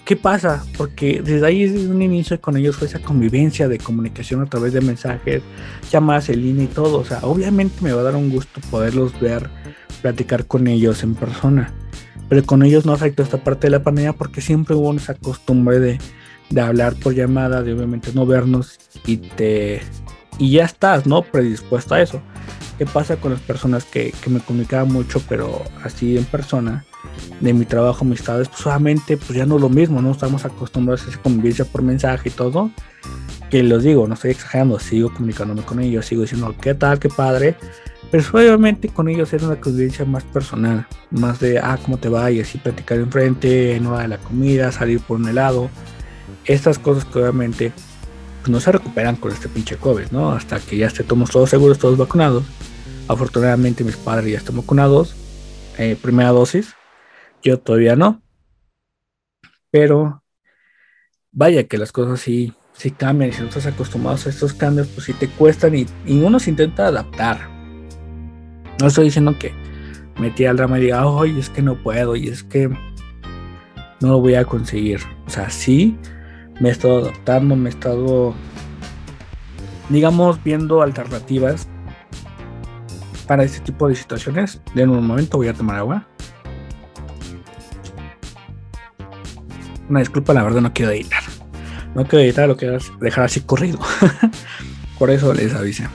[0.05, 0.65] ¿qué pasa?
[0.77, 4.73] Porque desde ahí, desde un inicio con ellos fue esa convivencia de comunicación a través
[4.73, 5.43] de mensajes,
[5.91, 6.99] llamadas en línea y todo.
[6.99, 9.51] O sea, obviamente me va a dar un gusto poderlos ver,
[10.03, 11.73] platicar con ellos en persona.
[12.29, 15.79] Pero con ellos no afectó esta parte de la pandemia porque siempre hubo esa costumbre
[15.79, 15.99] de,
[16.51, 19.83] de hablar por llamada, de obviamente no vernos y te
[20.39, 21.23] y ya estás, ¿no?
[21.23, 22.21] Predispuesto a eso.
[22.79, 26.85] ¿Qué pasa con las personas que, que me comunicaban mucho, pero así en persona?
[27.41, 30.13] de mi trabajo, amistades, pues solamente pues ya no es lo mismo, ¿no?
[30.13, 32.71] Estamos acostumbrados a esa convivencia por mensaje y todo.
[33.51, 37.09] Que los digo, no estoy exagerando, sigo comunicándome con ellos, sigo diciendo qué tal, qué
[37.09, 37.57] padre.
[38.15, 42.31] Pero obviamente con ellos era una convivencia más personal, más de, ah, cómo te va
[42.31, 45.69] y así platicar enfrente, en hora de la comida, salir por un helado.
[46.45, 47.73] Estas cosas que obviamente
[48.41, 50.31] pues, no se recuperan con este pinche COVID, ¿no?
[50.31, 52.45] Hasta que ya estemos todos seguros, todos vacunados.
[53.09, 55.17] Afortunadamente mis padres ya están vacunados,
[55.77, 56.73] eh, primera dosis,
[57.43, 58.23] yo todavía no.
[59.73, 60.23] Pero
[61.33, 64.87] vaya que las cosas sí, sí cambian y si no estás acostumbrado a estos cambios,
[64.87, 67.54] pues sí te cuestan y, uno se intenta adaptar.
[68.81, 69.53] No estoy diciendo que
[70.19, 74.21] metí al drama y diga, oye, es que no puedo y es que no lo
[74.21, 75.01] voy a conseguir.
[75.27, 75.97] O sea, sí,
[76.61, 78.35] me he estado adaptando, me he estado,
[79.89, 81.69] digamos, viendo alternativas
[83.27, 84.61] para este tipo de situaciones.
[84.75, 86.07] De un momento voy a tomar agua.
[89.89, 91.23] Una disculpa, la verdad no quiero editar.
[91.95, 93.79] No quiero editar, lo quiero dejar así corrido.
[94.99, 95.87] Por eso les avisé.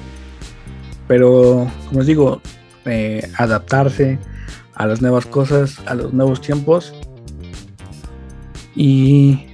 [1.07, 2.41] Pero, como les digo,
[2.89, 4.17] eh, adaptarse
[4.75, 6.93] a las nuevas cosas, a los nuevos tiempos.
[8.75, 9.47] Y,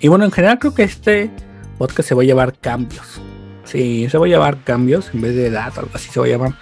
[0.00, 1.30] y bueno, en general creo que este
[1.78, 3.20] podcast se va a llevar cambios.
[3.64, 6.28] Sí, se va a llevar cambios en vez de edad, algo así se va a
[6.28, 6.54] llamar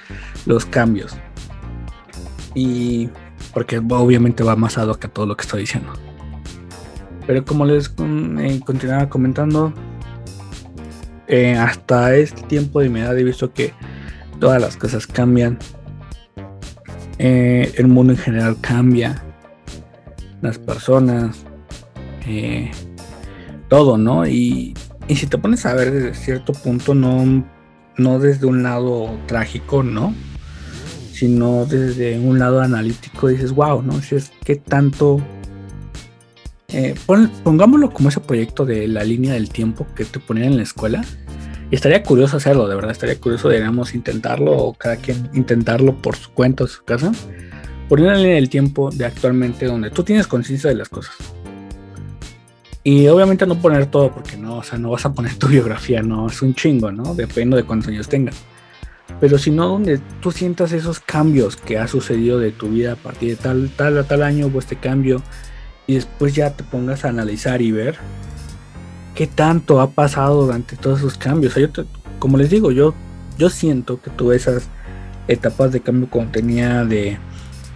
[0.47, 1.15] los cambios.
[2.55, 3.11] Y
[3.53, 5.93] porque obviamente va más a que todo lo que estoy diciendo.
[7.27, 9.73] Pero como les eh, continuaba comentando,
[11.27, 13.73] eh, hasta este tiempo de mi edad he visto que
[14.45, 15.59] todas las cosas cambian.
[17.19, 19.25] Eh, el mundo en general cambia.
[20.43, 21.47] Las personas.
[23.71, 24.27] todo, ¿no?
[24.27, 24.75] Y,
[25.09, 27.43] y, si te pones a ver desde cierto punto, no,
[27.97, 30.15] no desde un lado trágico, ¿no?
[31.11, 34.03] Sino desde un lado analítico, dices, wow, ¿no?
[34.03, 34.31] Si es
[34.69, 35.23] tanto
[36.69, 36.95] eh,
[37.45, 41.03] pongámoslo como ese proyecto de la línea del tiempo que te ponían en la escuela.
[41.75, 46.31] Estaría curioso hacerlo, de verdad, estaría curioso, deberíamos intentarlo o cada quien intentarlo por su
[46.31, 47.11] cuenta o su casa.
[47.89, 51.17] Poner una línea del tiempo de actualmente donde tú tienes conciencia de las cosas.
[52.85, 56.01] Y obviamente no poner todo porque no, o sea, no vas a poner tu biografía,
[56.01, 57.13] no, es un chingo, ¿no?
[57.13, 58.37] Depende de cuántos años tengas.
[59.19, 62.97] Pero si no, donde tú sientas esos cambios que ha sucedido de tu vida a
[62.97, 65.25] partir de tal, tal, tal año, hubo este cambio,
[65.89, 67.99] y después ya te pongas a analizar y ver
[69.15, 71.55] qué tanto ha pasado durante todos esos cambios.
[72.19, 72.95] como les digo, yo,
[73.39, 74.69] yo siento que tuve esas
[75.29, 77.19] etapas de cambio cuando tenía de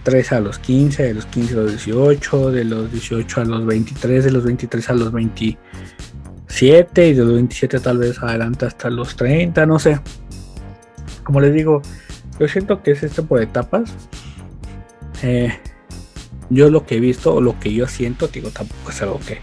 [0.03, 3.65] 3 a los 15, de los 15 a los 18, de los 18 a los
[3.65, 8.89] 23, de los 23 a los 27 y de los 27 tal vez adelante hasta
[8.89, 9.99] los 30, no sé.
[11.23, 11.81] Como les digo,
[12.39, 13.93] yo siento que es esto por etapas.
[15.21, 15.53] Eh,
[16.49, 19.39] yo lo que he visto o lo que yo siento, digo, tampoco es algo que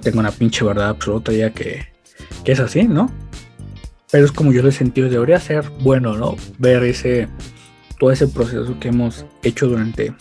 [0.00, 1.88] tengo una pinche verdad absoluta ya que,
[2.44, 3.10] es así, ¿no?
[4.10, 6.36] Pero es como yo lo he sentido, debería ser bueno, ¿no?
[6.58, 7.28] Ver ese,
[7.98, 10.14] todo ese proceso que hemos hecho durante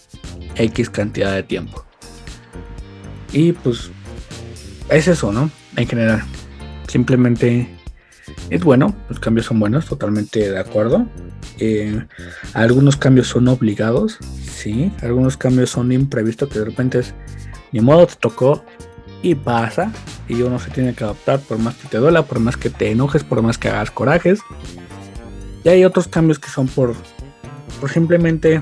[0.56, 1.86] X cantidad de tiempo.
[3.32, 3.92] Y pues
[4.90, 5.50] es eso, ¿no?
[5.76, 6.24] En general.
[6.88, 7.68] Simplemente
[8.50, 11.08] es bueno, los cambios son buenos, totalmente de acuerdo.
[11.60, 12.06] Eh,
[12.54, 17.02] algunos cambios son obligados, sí, algunos cambios son imprevistos que de repente
[17.72, 18.64] ni modo te tocó
[19.24, 19.92] y pasa
[20.28, 22.92] y uno se tiene que adaptar por más que te duela, por más que te
[22.92, 24.42] enojes, por más que hagas corajes.
[25.64, 26.94] Y hay otros cambios que son por,
[27.80, 28.62] por simplemente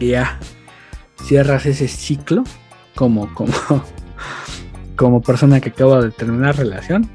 [0.00, 0.40] ya
[1.22, 2.42] cierras ese ciclo
[2.94, 3.52] como, como,
[4.96, 7.08] como persona que acaba de terminar relación.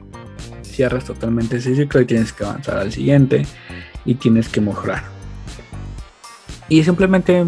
[0.62, 3.46] Cierras totalmente ese ciclo y tienes que avanzar al siguiente
[4.06, 5.04] y tienes que mejorar.
[6.70, 7.46] Y simplemente,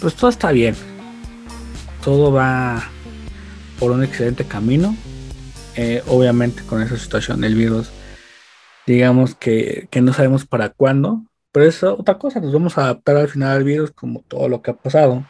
[0.00, 0.74] pues todo está bien.
[2.04, 2.90] Todo va
[3.78, 4.96] por un excelente camino.
[5.76, 7.90] Eh, obviamente con esa situación del virus,
[8.86, 11.22] digamos que, no sabemos para cuándo.
[11.52, 14.62] Pero es otra cosa, nos vamos a adaptar al final al virus como todo lo
[14.62, 15.24] que ha pasado.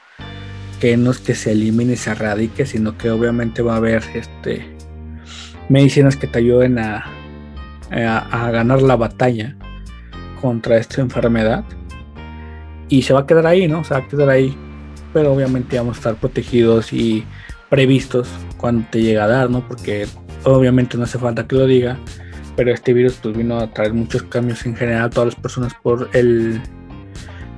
[0.81, 4.03] Que no es que se elimine y se erradique, sino que obviamente va a haber
[4.15, 4.77] este
[5.69, 7.11] medicinas que te ayuden a,
[7.91, 9.57] a ganar la batalla
[10.41, 11.65] contra esta enfermedad
[12.89, 13.85] y se va a quedar ahí, ¿no?
[13.85, 14.57] Se va a quedar ahí,
[15.13, 17.25] pero obviamente vamos a estar protegidos y
[17.69, 19.67] previstos cuando te llega a dar, ¿no?
[19.67, 20.07] Porque
[20.45, 21.99] obviamente no hace falta que lo diga,
[22.57, 25.73] pero este virus pues vino a traer muchos cambios en general a todas las personas
[25.83, 26.61] por el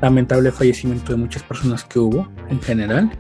[0.01, 3.11] lamentable fallecimiento de muchas personas que hubo en general.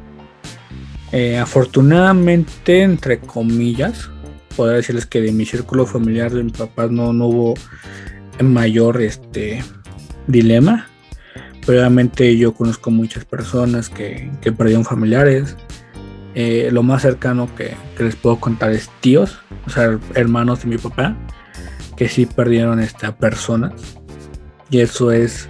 [1.12, 4.11] Eh, afortunadamente, entre comillas,
[4.57, 7.55] podría decirles que de mi círculo familiar de mi papá no, hubo
[8.42, 9.62] mayor este
[10.27, 10.88] dilema.
[11.66, 15.57] Obviamente yo conozco muchas personas que, que perdieron familiares.
[16.40, 20.79] Eh, lo más cercano que, les puedo contar es tíos, o sea, hermanos de mi
[20.79, 21.16] papá,
[21.96, 23.72] que sí perdieron esta persona.
[24.70, 25.48] Y eso es,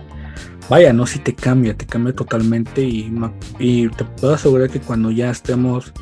[0.71, 3.13] vaya, no si te cambia, te cambia totalmente y,
[3.59, 5.93] y te puedo asegurar que cuando ya estemos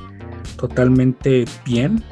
[0.57, 2.05] totalmente bien,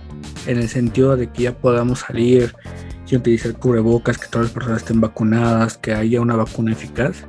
[0.49, 2.57] en el sentido de que ya podamos salir
[3.05, 7.25] sin utilizar cubrebocas, que todas las personas estén vacunadas, que haya una vacuna eficaz,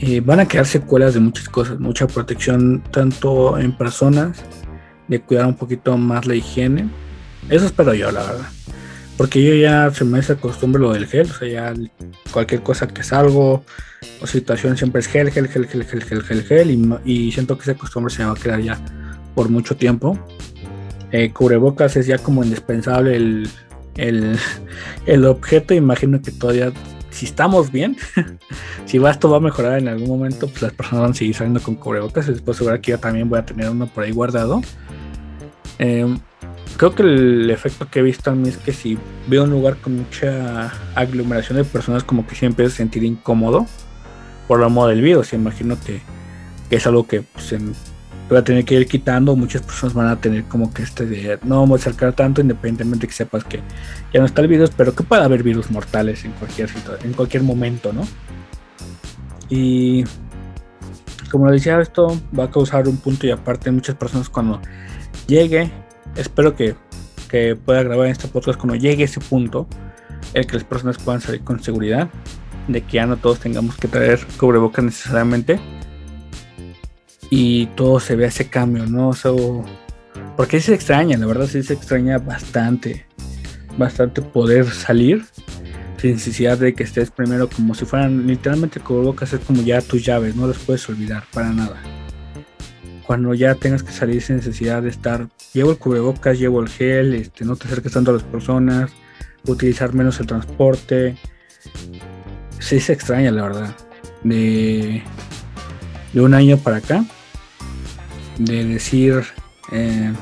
[0.00, 4.42] eh, van a quedar secuelas de muchas cosas, mucha protección tanto en personas,
[5.08, 6.88] de cuidar un poquito más la higiene.
[7.48, 8.48] Eso espero yo, la verdad.
[9.16, 11.74] Porque yo ya se me hace costumbre lo del gel, o sea, ya
[12.32, 13.64] cualquier cosa que salgo
[14.22, 17.58] o situación siempre es gel, gel, gel, gel, gel, gel, gel, gel, y, y siento
[17.58, 18.78] que esa costumbre se me va a quedar ya
[19.34, 20.18] por mucho tiempo.
[21.12, 23.48] Eh, cubrebocas es ya como indispensable el,
[23.96, 24.38] el,
[25.06, 25.74] el objeto.
[25.74, 26.72] Imagino que todavía,
[27.10, 27.96] si estamos bien,
[28.86, 31.34] si va, esto va a mejorar en algún momento, pues las personas van a seguir
[31.34, 32.28] saliendo con cubrebocas.
[32.28, 34.62] Y después, seguro que yo también voy a tener uno por ahí guardado.
[35.78, 36.06] Eh,
[36.76, 39.76] creo que el efecto que he visto a mí es que si veo un lugar
[39.76, 43.66] con mucha aglomeración de personas, como que siempre empiezo a sentir incómodo
[44.46, 46.00] por la moda del se imagino que,
[46.68, 47.72] que, es algo que pues, en,
[48.30, 49.36] voy a tener que ir quitando.
[49.36, 53.06] Muchas personas van a tener como que este de no vamos a acercar tanto, independientemente
[53.06, 53.60] que sepas que
[54.14, 56.70] ya no está el virus, pero que pueda haber virus mortales en cualquier
[57.04, 58.06] en cualquier momento, ¿no?
[59.48, 60.04] Y
[61.30, 64.60] como lo decía, esto va a causar un punto y aparte muchas personas cuando
[65.26, 65.70] llegue,
[66.16, 66.76] espero que,
[67.28, 69.66] que pueda grabar en este podcast cuando llegue ese punto,
[70.34, 72.08] el que las personas puedan salir con seguridad,
[72.68, 75.60] de que ya no todos tengamos que traer cubrebocas necesariamente
[77.30, 79.12] y todo se ve ese cambio, ¿no?
[80.36, 83.06] porque se extraña, la verdad sí se extraña bastante,
[83.78, 85.24] bastante poder salir
[85.98, 90.04] sin necesidad de que estés primero como si fueran literalmente cubrebocas, es como ya tus
[90.04, 91.76] llaves, no las puedes olvidar para nada.
[93.06, 97.14] Cuando ya tengas que salir sin necesidad de estar, llevo el cubrebocas, llevo el gel,
[97.14, 98.90] este, no te acerques tanto a las personas,
[99.46, 101.16] utilizar menos el transporte.
[102.60, 103.76] Sí se extraña, la verdad.
[104.22, 105.02] De,
[106.12, 107.04] de un año para acá,
[108.44, 109.22] de decir,
[109.70, 110.12] eh,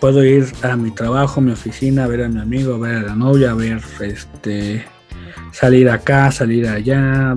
[0.00, 3.02] puedo ir a mi trabajo, mi oficina, a ver a mi amigo, a ver a
[3.02, 4.84] la novia, a ver, este,
[5.52, 7.36] salir acá, salir allá.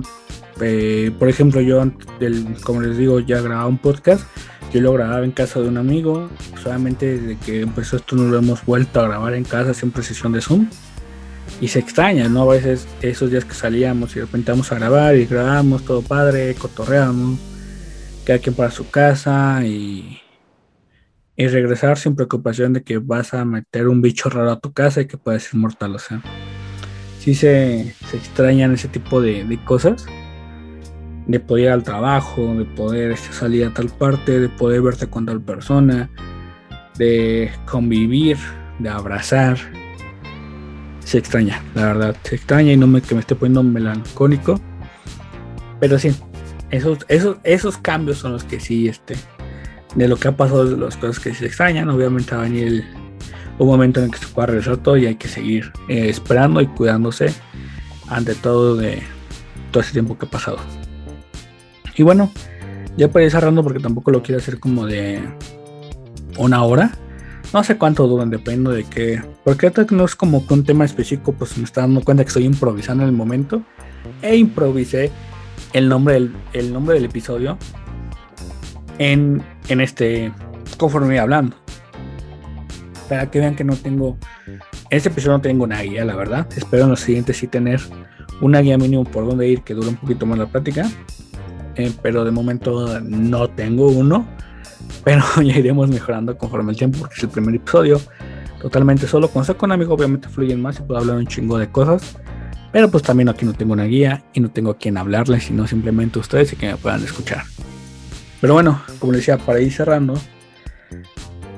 [0.60, 1.84] Eh, por ejemplo, yo,
[2.62, 4.24] como les digo, ya grababa un podcast.
[4.72, 6.30] Yo lo grababa en casa de un amigo.
[6.62, 10.32] Solamente desde que empezó esto no lo hemos vuelto a grabar en casa, siempre sesión
[10.32, 10.68] de Zoom.
[11.60, 12.50] Y se extraña, ¿no?
[12.50, 16.02] A veces esos días que salíamos y de repente vamos a grabar y grabamos todo
[16.02, 17.38] padre, cotorreamos
[18.24, 20.20] cada quien para su casa y,
[21.36, 25.00] y regresar sin preocupación de que vas a meter un bicho raro a tu casa
[25.02, 25.94] y que puede ser mortal.
[25.94, 26.22] O sea,
[27.18, 30.06] sí se, se extrañan ese tipo de, de, cosas.
[31.26, 35.06] De poder ir al trabajo, de poder este, salir a tal parte, de poder verte
[35.06, 36.10] con tal persona,
[36.98, 38.36] de convivir,
[38.78, 39.58] de abrazar.
[41.00, 44.60] Se extraña, la verdad, se extraña y no me que me esté poniendo melancólico.
[45.80, 46.14] Pero sí,
[46.74, 49.14] esos, esos, esos cambios son los que sí, este,
[49.94, 51.88] de lo que ha pasado, de las cosas que se extrañan.
[51.88, 52.84] Obviamente va a venir
[53.58, 56.60] un momento en el que se pueda regresar todo y hay que seguir eh, esperando
[56.60, 57.32] y cuidándose
[58.08, 59.02] ante todo de
[59.70, 60.58] todo ese tiempo que ha pasado.
[61.96, 62.32] Y bueno,
[62.96, 65.20] ya para ir cerrando, porque tampoco lo quiero hacer como de
[66.38, 66.90] una hora.
[67.52, 69.22] No sé cuánto duran, depende de qué.
[69.44, 72.44] Porque no es como que un tema específico, pues me está dando cuenta que estoy
[72.44, 73.62] improvisando en el momento.
[74.22, 75.12] E improvisé
[75.74, 77.58] el nombre del, el nombre del episodio
[78.98, 80.32] en, en este
[80.78, 81.56] conforme hablando.
[83.08, 84.16] Para que vean que no tengo.
[84.46, 86.48] En este episodio no tengo una guía, la verdad.
[86.56, 87.80] Espero en los siguientes sí tener
[88.40, 90.88] una guía mínimo por donde ir que dure un poquito más la práctica.
[91.76, 94.26] Eh, pero de momento no tengo uno.
[95.02, 98.00] Pero ya iremos mejorando conforme el tiempo porque es el primer episodio.
[98.62, 99.28] Totalmente solo.
[99.28, 102.16] Cuando estoy con amigos obviamente fluyen más y puedo hablar un chingo de cosas.
[102.74, 105.64] Pero pues también aquí no tengo una guía y no tengo a quien hablarles, sino
[105.68, 107.44] simplemente ustedes y que me puedan escuchar.
[108.40, 110.14] Pero bueno, como les decía, para ir cerrando,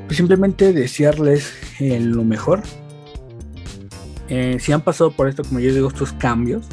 [0.05, 2.63] pues simplemente desearles eh, lo mejor.
[4.29, 6.67] Eh, si han pasado por esto, como yo digo, estos cambios,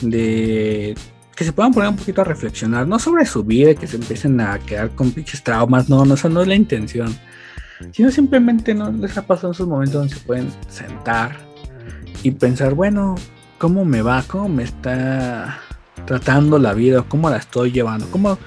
[0.00, 0.96] de
[1.36, 4.40] que se puedan poner un poquito a reflexionar, no sobre su vida, que se empiecen
[4.40, 7.16] a quedar con pinches traumas, no, no, esa no es la intención,
[7.92, 11.47] sino simplemente no les ha pasado esos momentos donde se pueden sentar
[12.22, 13.14] y pensar, bueno,
[13.58, 14.24] ¿cómo me va?
[14.26, 15.60] ¿Cómo me está
[16.06, 17.02] tratando la vida?
[17.02, 18.06] ¿Cómo la estoy llevando?
[18.10, 18.38] ¿Cómo,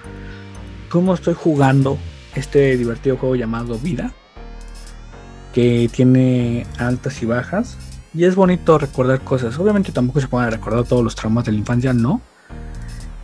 [0.89, 1.97] cómo estoy jugando
[2.35, 4.13] este divertido juego llamado vida?
[5.53, 7.77] Que tiene altas y bajas.
[8.13, 9.57] Y es bonito recordar cosas.
[9.57, 12.21] Obviamente tampoco se pueden recordar todos los traumas de la infancia, no.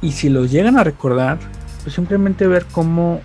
[0.01, 1.39] Y si los llegan a recordar,
[1.83, 3.21] pues simplemente ver cómo,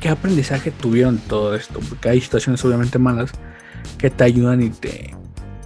[0.00, 1.78] qué aprendizaje tuvieron todo esto.
[1.88, 3.30] Porque hay situaciones obviamente malas
[3.98, 5.14] que te ayudan y te,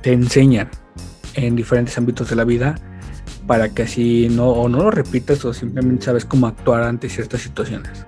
[0.07, 0.71] te enseñan
[1.35, 2.77] en diferentes ámbitos de la vida
[3.49, 7.41] para que así no, o no lo repitas o simplemente sabes cómo actuar ante ciertas
[7.41, 8.07] situaciones.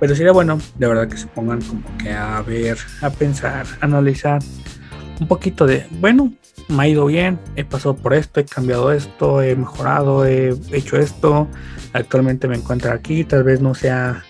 [0.00, 3.84] Pero sería bueno, de verdad, que se pongan como que a ver, a pensar, a
[3.84, 4.40] analizar
[5.20, 6.32] un poquito de, bueno,
[6.68, 10.96] me ha ido bien, he pasado por esto, he cambiado esto, he mejorado, he hecho
[10.96, 11.46] esto,
[11.92, 14.24] actualmente me encuentro aquí, tal vez no sea,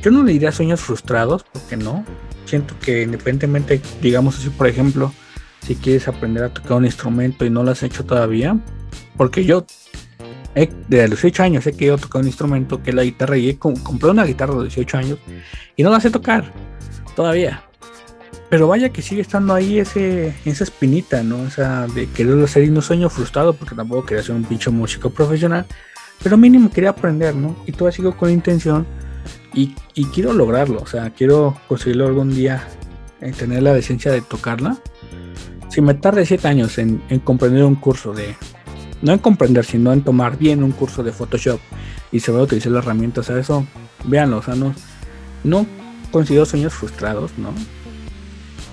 [0.00, 2.04] yo no le diría sueños frustrados, porque no,
[2.44, 5.12] siento que independientemente, digamos así, por ejemplo,
[5.64, 8.58] si quieres aprender a tocar un instrumento y no lo has hecho todavía,
[9.16, 9.64] porque yo
[10.54, 13.58] de los 18 años he querido tocar un instrumento que es la guitarra y he
[13.58, 15.18] compré una guitarra de 18 años
[15.76, 16.52] y no la sé tocar
[17.16, 17.62] todavía.
[18.50, 21.46] Pero vaya que sigue estando ahí ese, esa espinita, ¿no?
[21.46, 25.64] Esa de querer hacer un sueño frustrado porque tampoco quería ser un pinche músico profesional.
[26.22, 27.56] Pero mínimo quería aprender, ¿no?
[27.66, 28.86] Y todavía sigo con intención
[29.54, 30.80] y, y quiero lograrlo.
[30.82, 32.68] O sea, quiero conseguirlo algún día,
[33.22, 34.76] en tener la decencia de tocarla.
[35.72, 38.36] Si me tarde 7 años en, en comprender un curso de,
[39.00, 41.58] no en comprender, sino en tomar bien un curso de Photoshop
[42.12, 43.66] y se va a utilizar las herramientas a eso,
[44.04, 44.74] véanlo, o sea, no,
[45.44, 45.66] no
[46.44, 47.54] sueños frustrados, ¿no?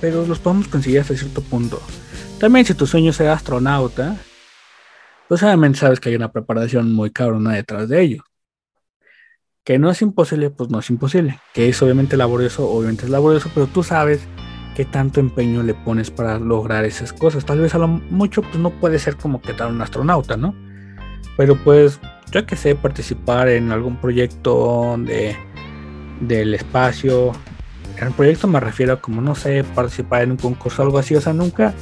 [0.01, 1.81] Pero los podemos conseguir hasta cierto punto.
[2.37, 4.17] También si tu sueño es ser astronauta,
[5.29, 8.23] pues obviamente sabes que hay una preparación muy cabrona detrás de ello.
[9.63, 11.39] Que no es imposible, pues no es imposible.
[11.53, 14.19] Que es obviamente laborioso, obviamente es laborioso, pero tú sabes
[14.79, 17.43] qué tanto empeño le pones para lograr esas cosas.
[17.43, 20.55] Tal vez a lo mucho pues no puede ser como que tal un astronauta, ¿no?
[21.35, 21.99] Pero pues
[22.31, 25.35] yo que sé, participar en algún proyecto de,
[26.21, 27.33] del espacio.
[27.97, 30.97] En el proyecto me refiero a como, no sé, participar en un concurso o algo
[30.97, 31.13] así.
[31.13, 31.73] O sea, nunca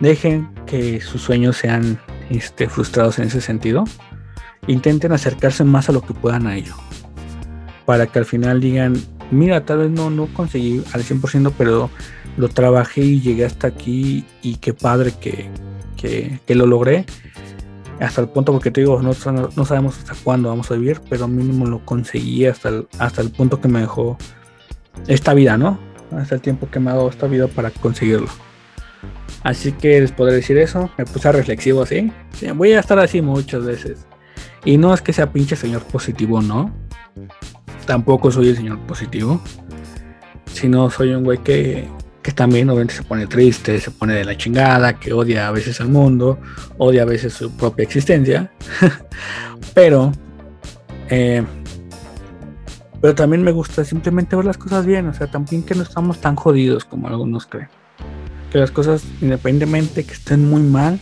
[0.00, 2.00] dejen que sus sueños sean
[2.30, 3.84] este, frustrados en ese sentido.
[4.68, 6.76] Intenten acercarse más a lo que puedan a ello.
[7.84, 8.96] Para que al final digan,
[9.30, 11.90] mira, tal vez no, no conseguí al 100%, pero
[12.36, 15.50] lo trabajé y llegué hasta aquí y qué padre que,
[16.46, 17.04] que, lo logré.
[18.00, 19.12] Hasta el punto, porque te digo, no,
[19.56, 23.30] no, sabemos hasta cuándo vamos a vivir, pero mínimo lo conseguí hasta el, hasta el
[23.30, 24.18] punto que me dejó
[25.06, 25.78] esta vida, ¿no?
[26.12, 28.28] Hasta el tiempo que me ha dado esta vida para conseguirlo.
[29.42, 30.90] Así que les podré decir eso.
[30.98, 32.12] Me puse reflexivo así.
[32.54, 34.06] voy a estar así muchas veces.
[34.64, 36.74] Y no es que sea pinche señor positivo, ¿no?
[37.86, 39.40] Tampoco soy el señor positivo,
[40.52, 41.88] sino soy un güey que,
[42.22, 45.80] que también obviamente se pone triste, se pone de la chingada, que odia a veces
[45.80, 46.38] al mundo,
[46.78, 48.50] odia a veces su propia existencia,
[49.74, 50.12] pero,
[51.08, 51.44] eh,
[53.00, 56.20] pero también me gusta simplemente ver las cosas bien, o sea, también que no estamos
[56.20, 57.68] tan jodidos como algunos creen,
[58.50, 60.98] que las cosas independientemente que estén muy mal,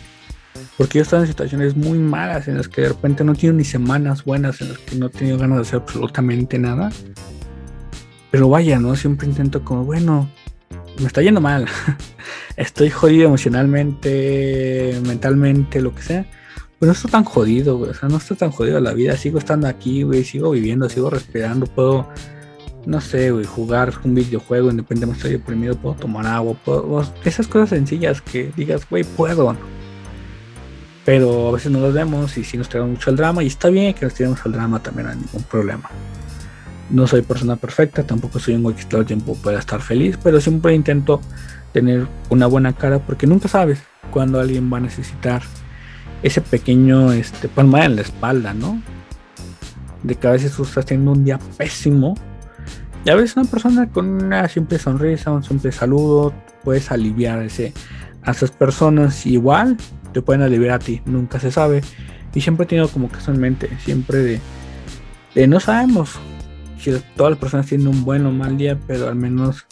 [0.76, 3.54] porque yo he estado en situaciones muy malas en las que de repente no tengo
[3.54, 6.90] ni semanas buenas, en las que no he tenido ganas de hacer absolutamente nada.
[8.30, 8.96] Pero vaya, ¿no?
[8.96, 10.28] Siempre intento como, bueno,
[10.98, 11.66] me está yendo mal.
[12.56, 16.26] Estoy jodido emocionalmente, mentalmente, lo que sea.
[16.78, 17.90] Pero no estoy tan jodido, güey.
[17.90, 19.16] O sea, no estoy tan jodido la vida.
[19.16, 20.24] Sigo estando aquí, güey.
[20.24, 21.66] Sigo viviendo, sigo respirando.
[21.66, 22.08] Puedo,
[22.86, 25.76] no sé, güey, jugar un videojuego independientemente estoy deprimido.
[25.76, 26.54] Puedo tomar agua.
[26.64, 29.56] Puedo, esas cosas sencillas que digas, güey, puedo
[31.04, 33.68] pero a veces no los vemos y si nos tiramos mucho al drama y está
[33.68, 35.90] bien que nos tiremos al drama también no hay ningún problema.
[36.90, 40.18] No soy persona perfecta, tampoco soy un güey que todo el tiempo pueda estar feliz,
[40.22, 41.20] pero siempre intento
[41.72, 43.80] tener una buena cara porque nunca sabes
[44.10, 45.42] cuándo alguien va a necesitar
[46.22, 48.80] ese pequeño este, palma en la espalda, ¿no?
[50.02, 52.14] De que a veces tú estás teniendo un día pésimo
[53.04, 56.32] y a veces una persona con una simple sonrisa, un simple saludo,
[56.62, 57.74] puedes aliviar ese,
[58.22, 59.76] a esas personas igual
[60.14, 61.82] te pueden aliviar a ti, nunca se sabe.
[62.34, 64.40] Y siempre he tenido como que eso en mente, siempre
[65.34, 66.18] de, no sabemos
[66.78, 69.66] si todas las personas tienen un buen o mal día, pero al menos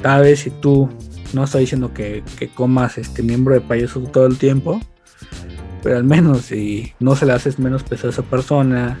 [0.00, 0.88] tal vez si tú
[1.32, 2.22] no estoy diciendo que,
[2.54, 4.80] comas este miembro de payaso todo el tiempo,
[5.82, 8.98] pero al menos si no se le haces menos pesado a esa persona,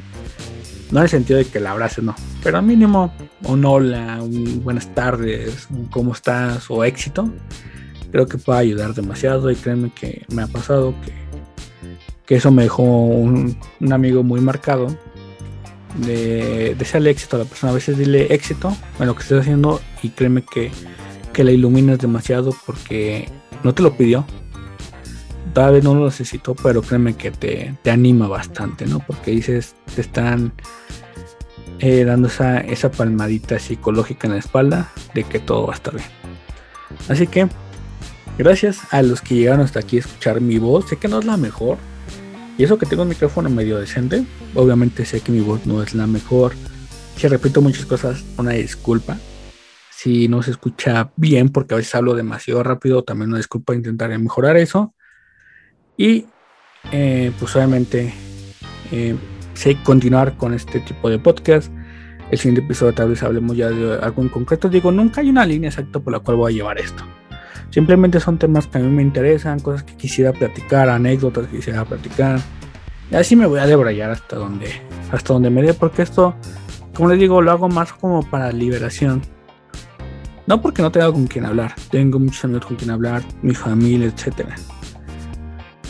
[0.90, 3.12] no en el sentido de que la abraces, no, pero al mínimo
[3.44, 7.32] un hola, un buenas tardes, un cómo estás o éxito,
[8.10, 11.12] creo que puede ayudar demasiado y créanme que me ha pasado que,
[12.26, 13.58] que eso me dejó un,
[13.90, 14.86] amigo muy marcado
[15.96, 17.72] de desearle éxito a la persona.
[17.72, 20.70] A veces dile éxito en lo que estés haciendo y créeme que,
[21.32, 23.28] que la iluminas demasiado porque
[23.62, 24.24] no te lo pidió.
[25.52, 29.00] Tal vez no lo necesitó, pero créeme que te, te anima bastante, ¿no?
[29.00, 30.52] Porque dices, te están
[31.80, 35.94] eh, dando esa, esa palmadita psicológica en la espalda de que todo va a estar
[35.96, 36.06] bien.
[37.08, 37.48] Así que
[38.40, 40.88] Gracias a los que llegaron hasta aquí a escuchar mi voz.
[40.88, 41.76] Sé que no es la mejor.
[42.56, 44.24] Y eso que tengo un micrófono medio decente.
[44.54, 46.54] Obviamente sé que mi voz no es la mejor.
[47.16, 49.18] Si repito muchas cosas, una disculpa.
[49.90, 53.74] Si no se escucha bien, porque a veces hablo demasiado rápido, también una disculpa.
[53.74, 54.94] Intentaré mejorar eso.
[55.98, 56.24] Y
[56.92, 58.14] eh, pues obviamente
[58.90, 59.16] eh,
[59.52, 61.70] sé continuar con este tipo de podcast.
[62.30, 64.70] El siguiente episodio tal vez hablemos ya de algo en concreto.
[64.70, 67.04] Digo, nunca hay una línea exacta por la cual voy a llevar esto.
[67.70, 71.84] Simplemente son temas que a mí me interesan, cosas que quisiera platicar, anécdotas que quisiera
[71.84, 72.40] platicar.
[73.10, 74.70] Y así me voy a debrayar hasta donde,
[75.12, 76.34] hasta donde me dé, porque esto,
[76.94, 79.22] como les digo, lo hago más como para liberación.
[80.46, 84.08] No porque no tenga con quien hablar, tengo muchos amigos con quien hablar, mi familia,
[84.08, 84.48] etc.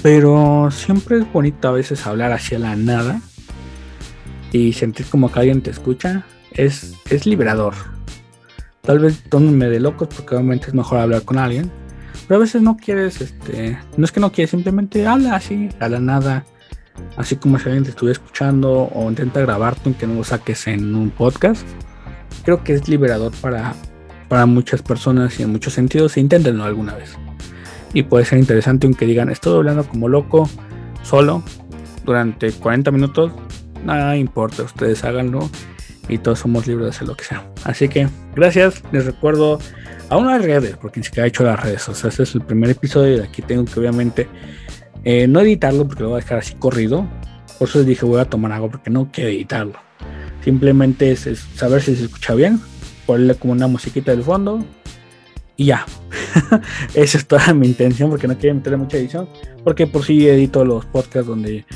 [0.03, 3.21] Pero siempre es bonito a veces hablar hacia la nada
[4.53, 6.27] y sentir como que alguien te escucha.
[6.53, 7.75] Es, es liberador.
[8.83, 11.71] Tal vez tómenme de locos porque obviamente es mejor hablar con alguien.
[12.27, 15.89] Pero a veces no quieres, este, no es que no quieres, simplemente habla así, a
[15.89, 16.45] la nada.
[17.17, 20.95] Así como si alguien te estuviera escuchando o intenta grabarte aunque no lo saques en
[20.95, 21.67] un podcast.
[22.45, 23.75] Creo que es liberador para,
[24.29, 26.17] para muchas personas y en muchos sentidos.
[26.17, 27.17] Inténtenlo alguna vez.
[27.93, 30.49] Y puede ser interesante aunque digan, estoy hablando como loco,
[31.03, 31.43] solo,
[32.05, 33.33] durante 40 minutos.
[33.85, 35.51] Nada importa, ustedes háganlo
[36.11, 37.51] y todos somos libres de hacer lo que sea.
[37.65, 39.59] Así que gracias, les recuerdo
[40.09, 42.43] a unas redes, porque ni siquiera he hecho las redes, o sea, este es el
[42.43, 44.29] primer episodio y aquí tengo que obviamente
[45.05, 47.07] eh, no editarlo porque lo voy a dejar así corrido.
[47.59, 49.75] Por eso les dije voy a tomar algo porque no quiero editarlo.
[50.43, 52.61] Simplemente es, saber si se escucha bien,
[53.07, 54.65] ponerle como una musiquita del fondo
[55.57, 55.87] y ya.
[56.95, 59.29] Esa es toda mi intención porque no quiero meterle mucha edición.
[59.63, 61.67] Porque por si edito los podcasts donde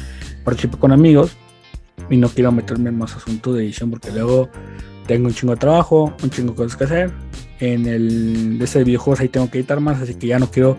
[0.42, 1.36] participo con amigos
[2.10, 4.48] y no quiero meterme en más asuntos de edición porque luego
[5.06, 7.12] tengo un chingo de trabajo, un chingo de cosas que hacer.
[7.60, 10.76] En el de ese videojuegos ahí tengo que editar más, así que ya no quiero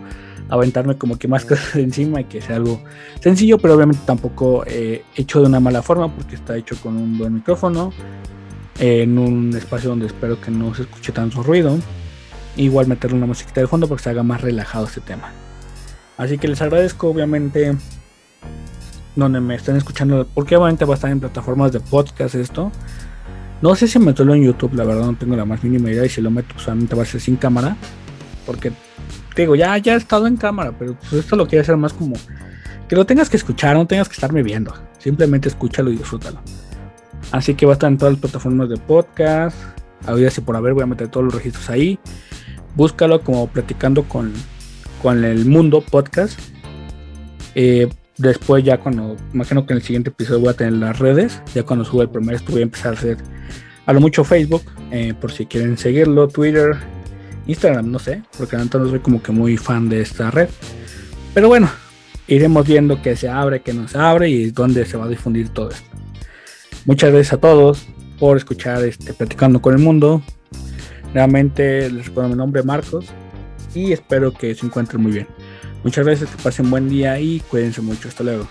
[0.48, 2.80] aventarme como que más cosas encima y que sea algo
[3.20, 7.18] sencillo, pero obviamente tampoco eh, hecho de una mala forma porque está hecho con un
[7.18, 7.92] buen micrófono,
[8.78, 11.78] en un espacio donde espero que no se escuche tanto ruido.
[12.56, 15.32] Igual meterle una musiquita de fondo porque se haga más relajado este tema.
[16.16, 17.76] Así que les agradezco obviamente
[19.16, 22.70] donde me estén escuchando, porque obviamente va a estar en plataformas de podcast esto.
[23.62, 26.10] No sé si meterlo en YouTube, la verdad no tengo la más mínima idea y
[26.10, 27.76] si lo meto solamente va a ser sin cámara,
[28.44, 28.70] porque
[29.34, 32.14] digo, ya, ya he estado en cámara, pero pues esto lo quiero hacer más como
[32.88, 36.40] que lo tengas que escuchar, no tengas que estarme viendo, simplemente escúchalo y disfrútalo.
[37.32, 39.56] Así que va a estar en todas las plataformas de podcast,
[40.06, 41.98] ahorita si por haber voy a meter todos los registros ahí,
[42.76, 44.32] búscalo como platicando con,
[45.02, 46.38] con el mundo podcast.
[47.54, 47.88] Eh,
[48.18, 51.62] Después ya cuando, imagino que en el siguiente episodio voy a tener las redes, ya
[51.64, 53.18] cuando suba el primer esto voy a empezar a hacer
[53.84, 56.76] a lo mucho Facebook, eh, por si quieren seguirlo, Twitter,
[57.46, 60.48] Instagram, no sé, porque antes no soy como que muy fan de esta red.
[61.34, 61.70] Pero bueno,
[62.26, 65.50] iremos viendo qué se abre, qué no se abre y dónde se va a difundir
[65.50, 65.88] todo esto.
[66.86, 67.86] Muchas gracias a todos
[68.18, 70.22] por escuchar este Platicando con el Mundo.
[71.12, 73.06] Realmente les recuerdo mi nombre Marcos
[73.74, 75.26] y espero que se encuentren muy bien.
[75.86, 78.08] Muchas gracias, que pasen buen día y cuídense mucho.
[78.08, 78.48] Hasta luego.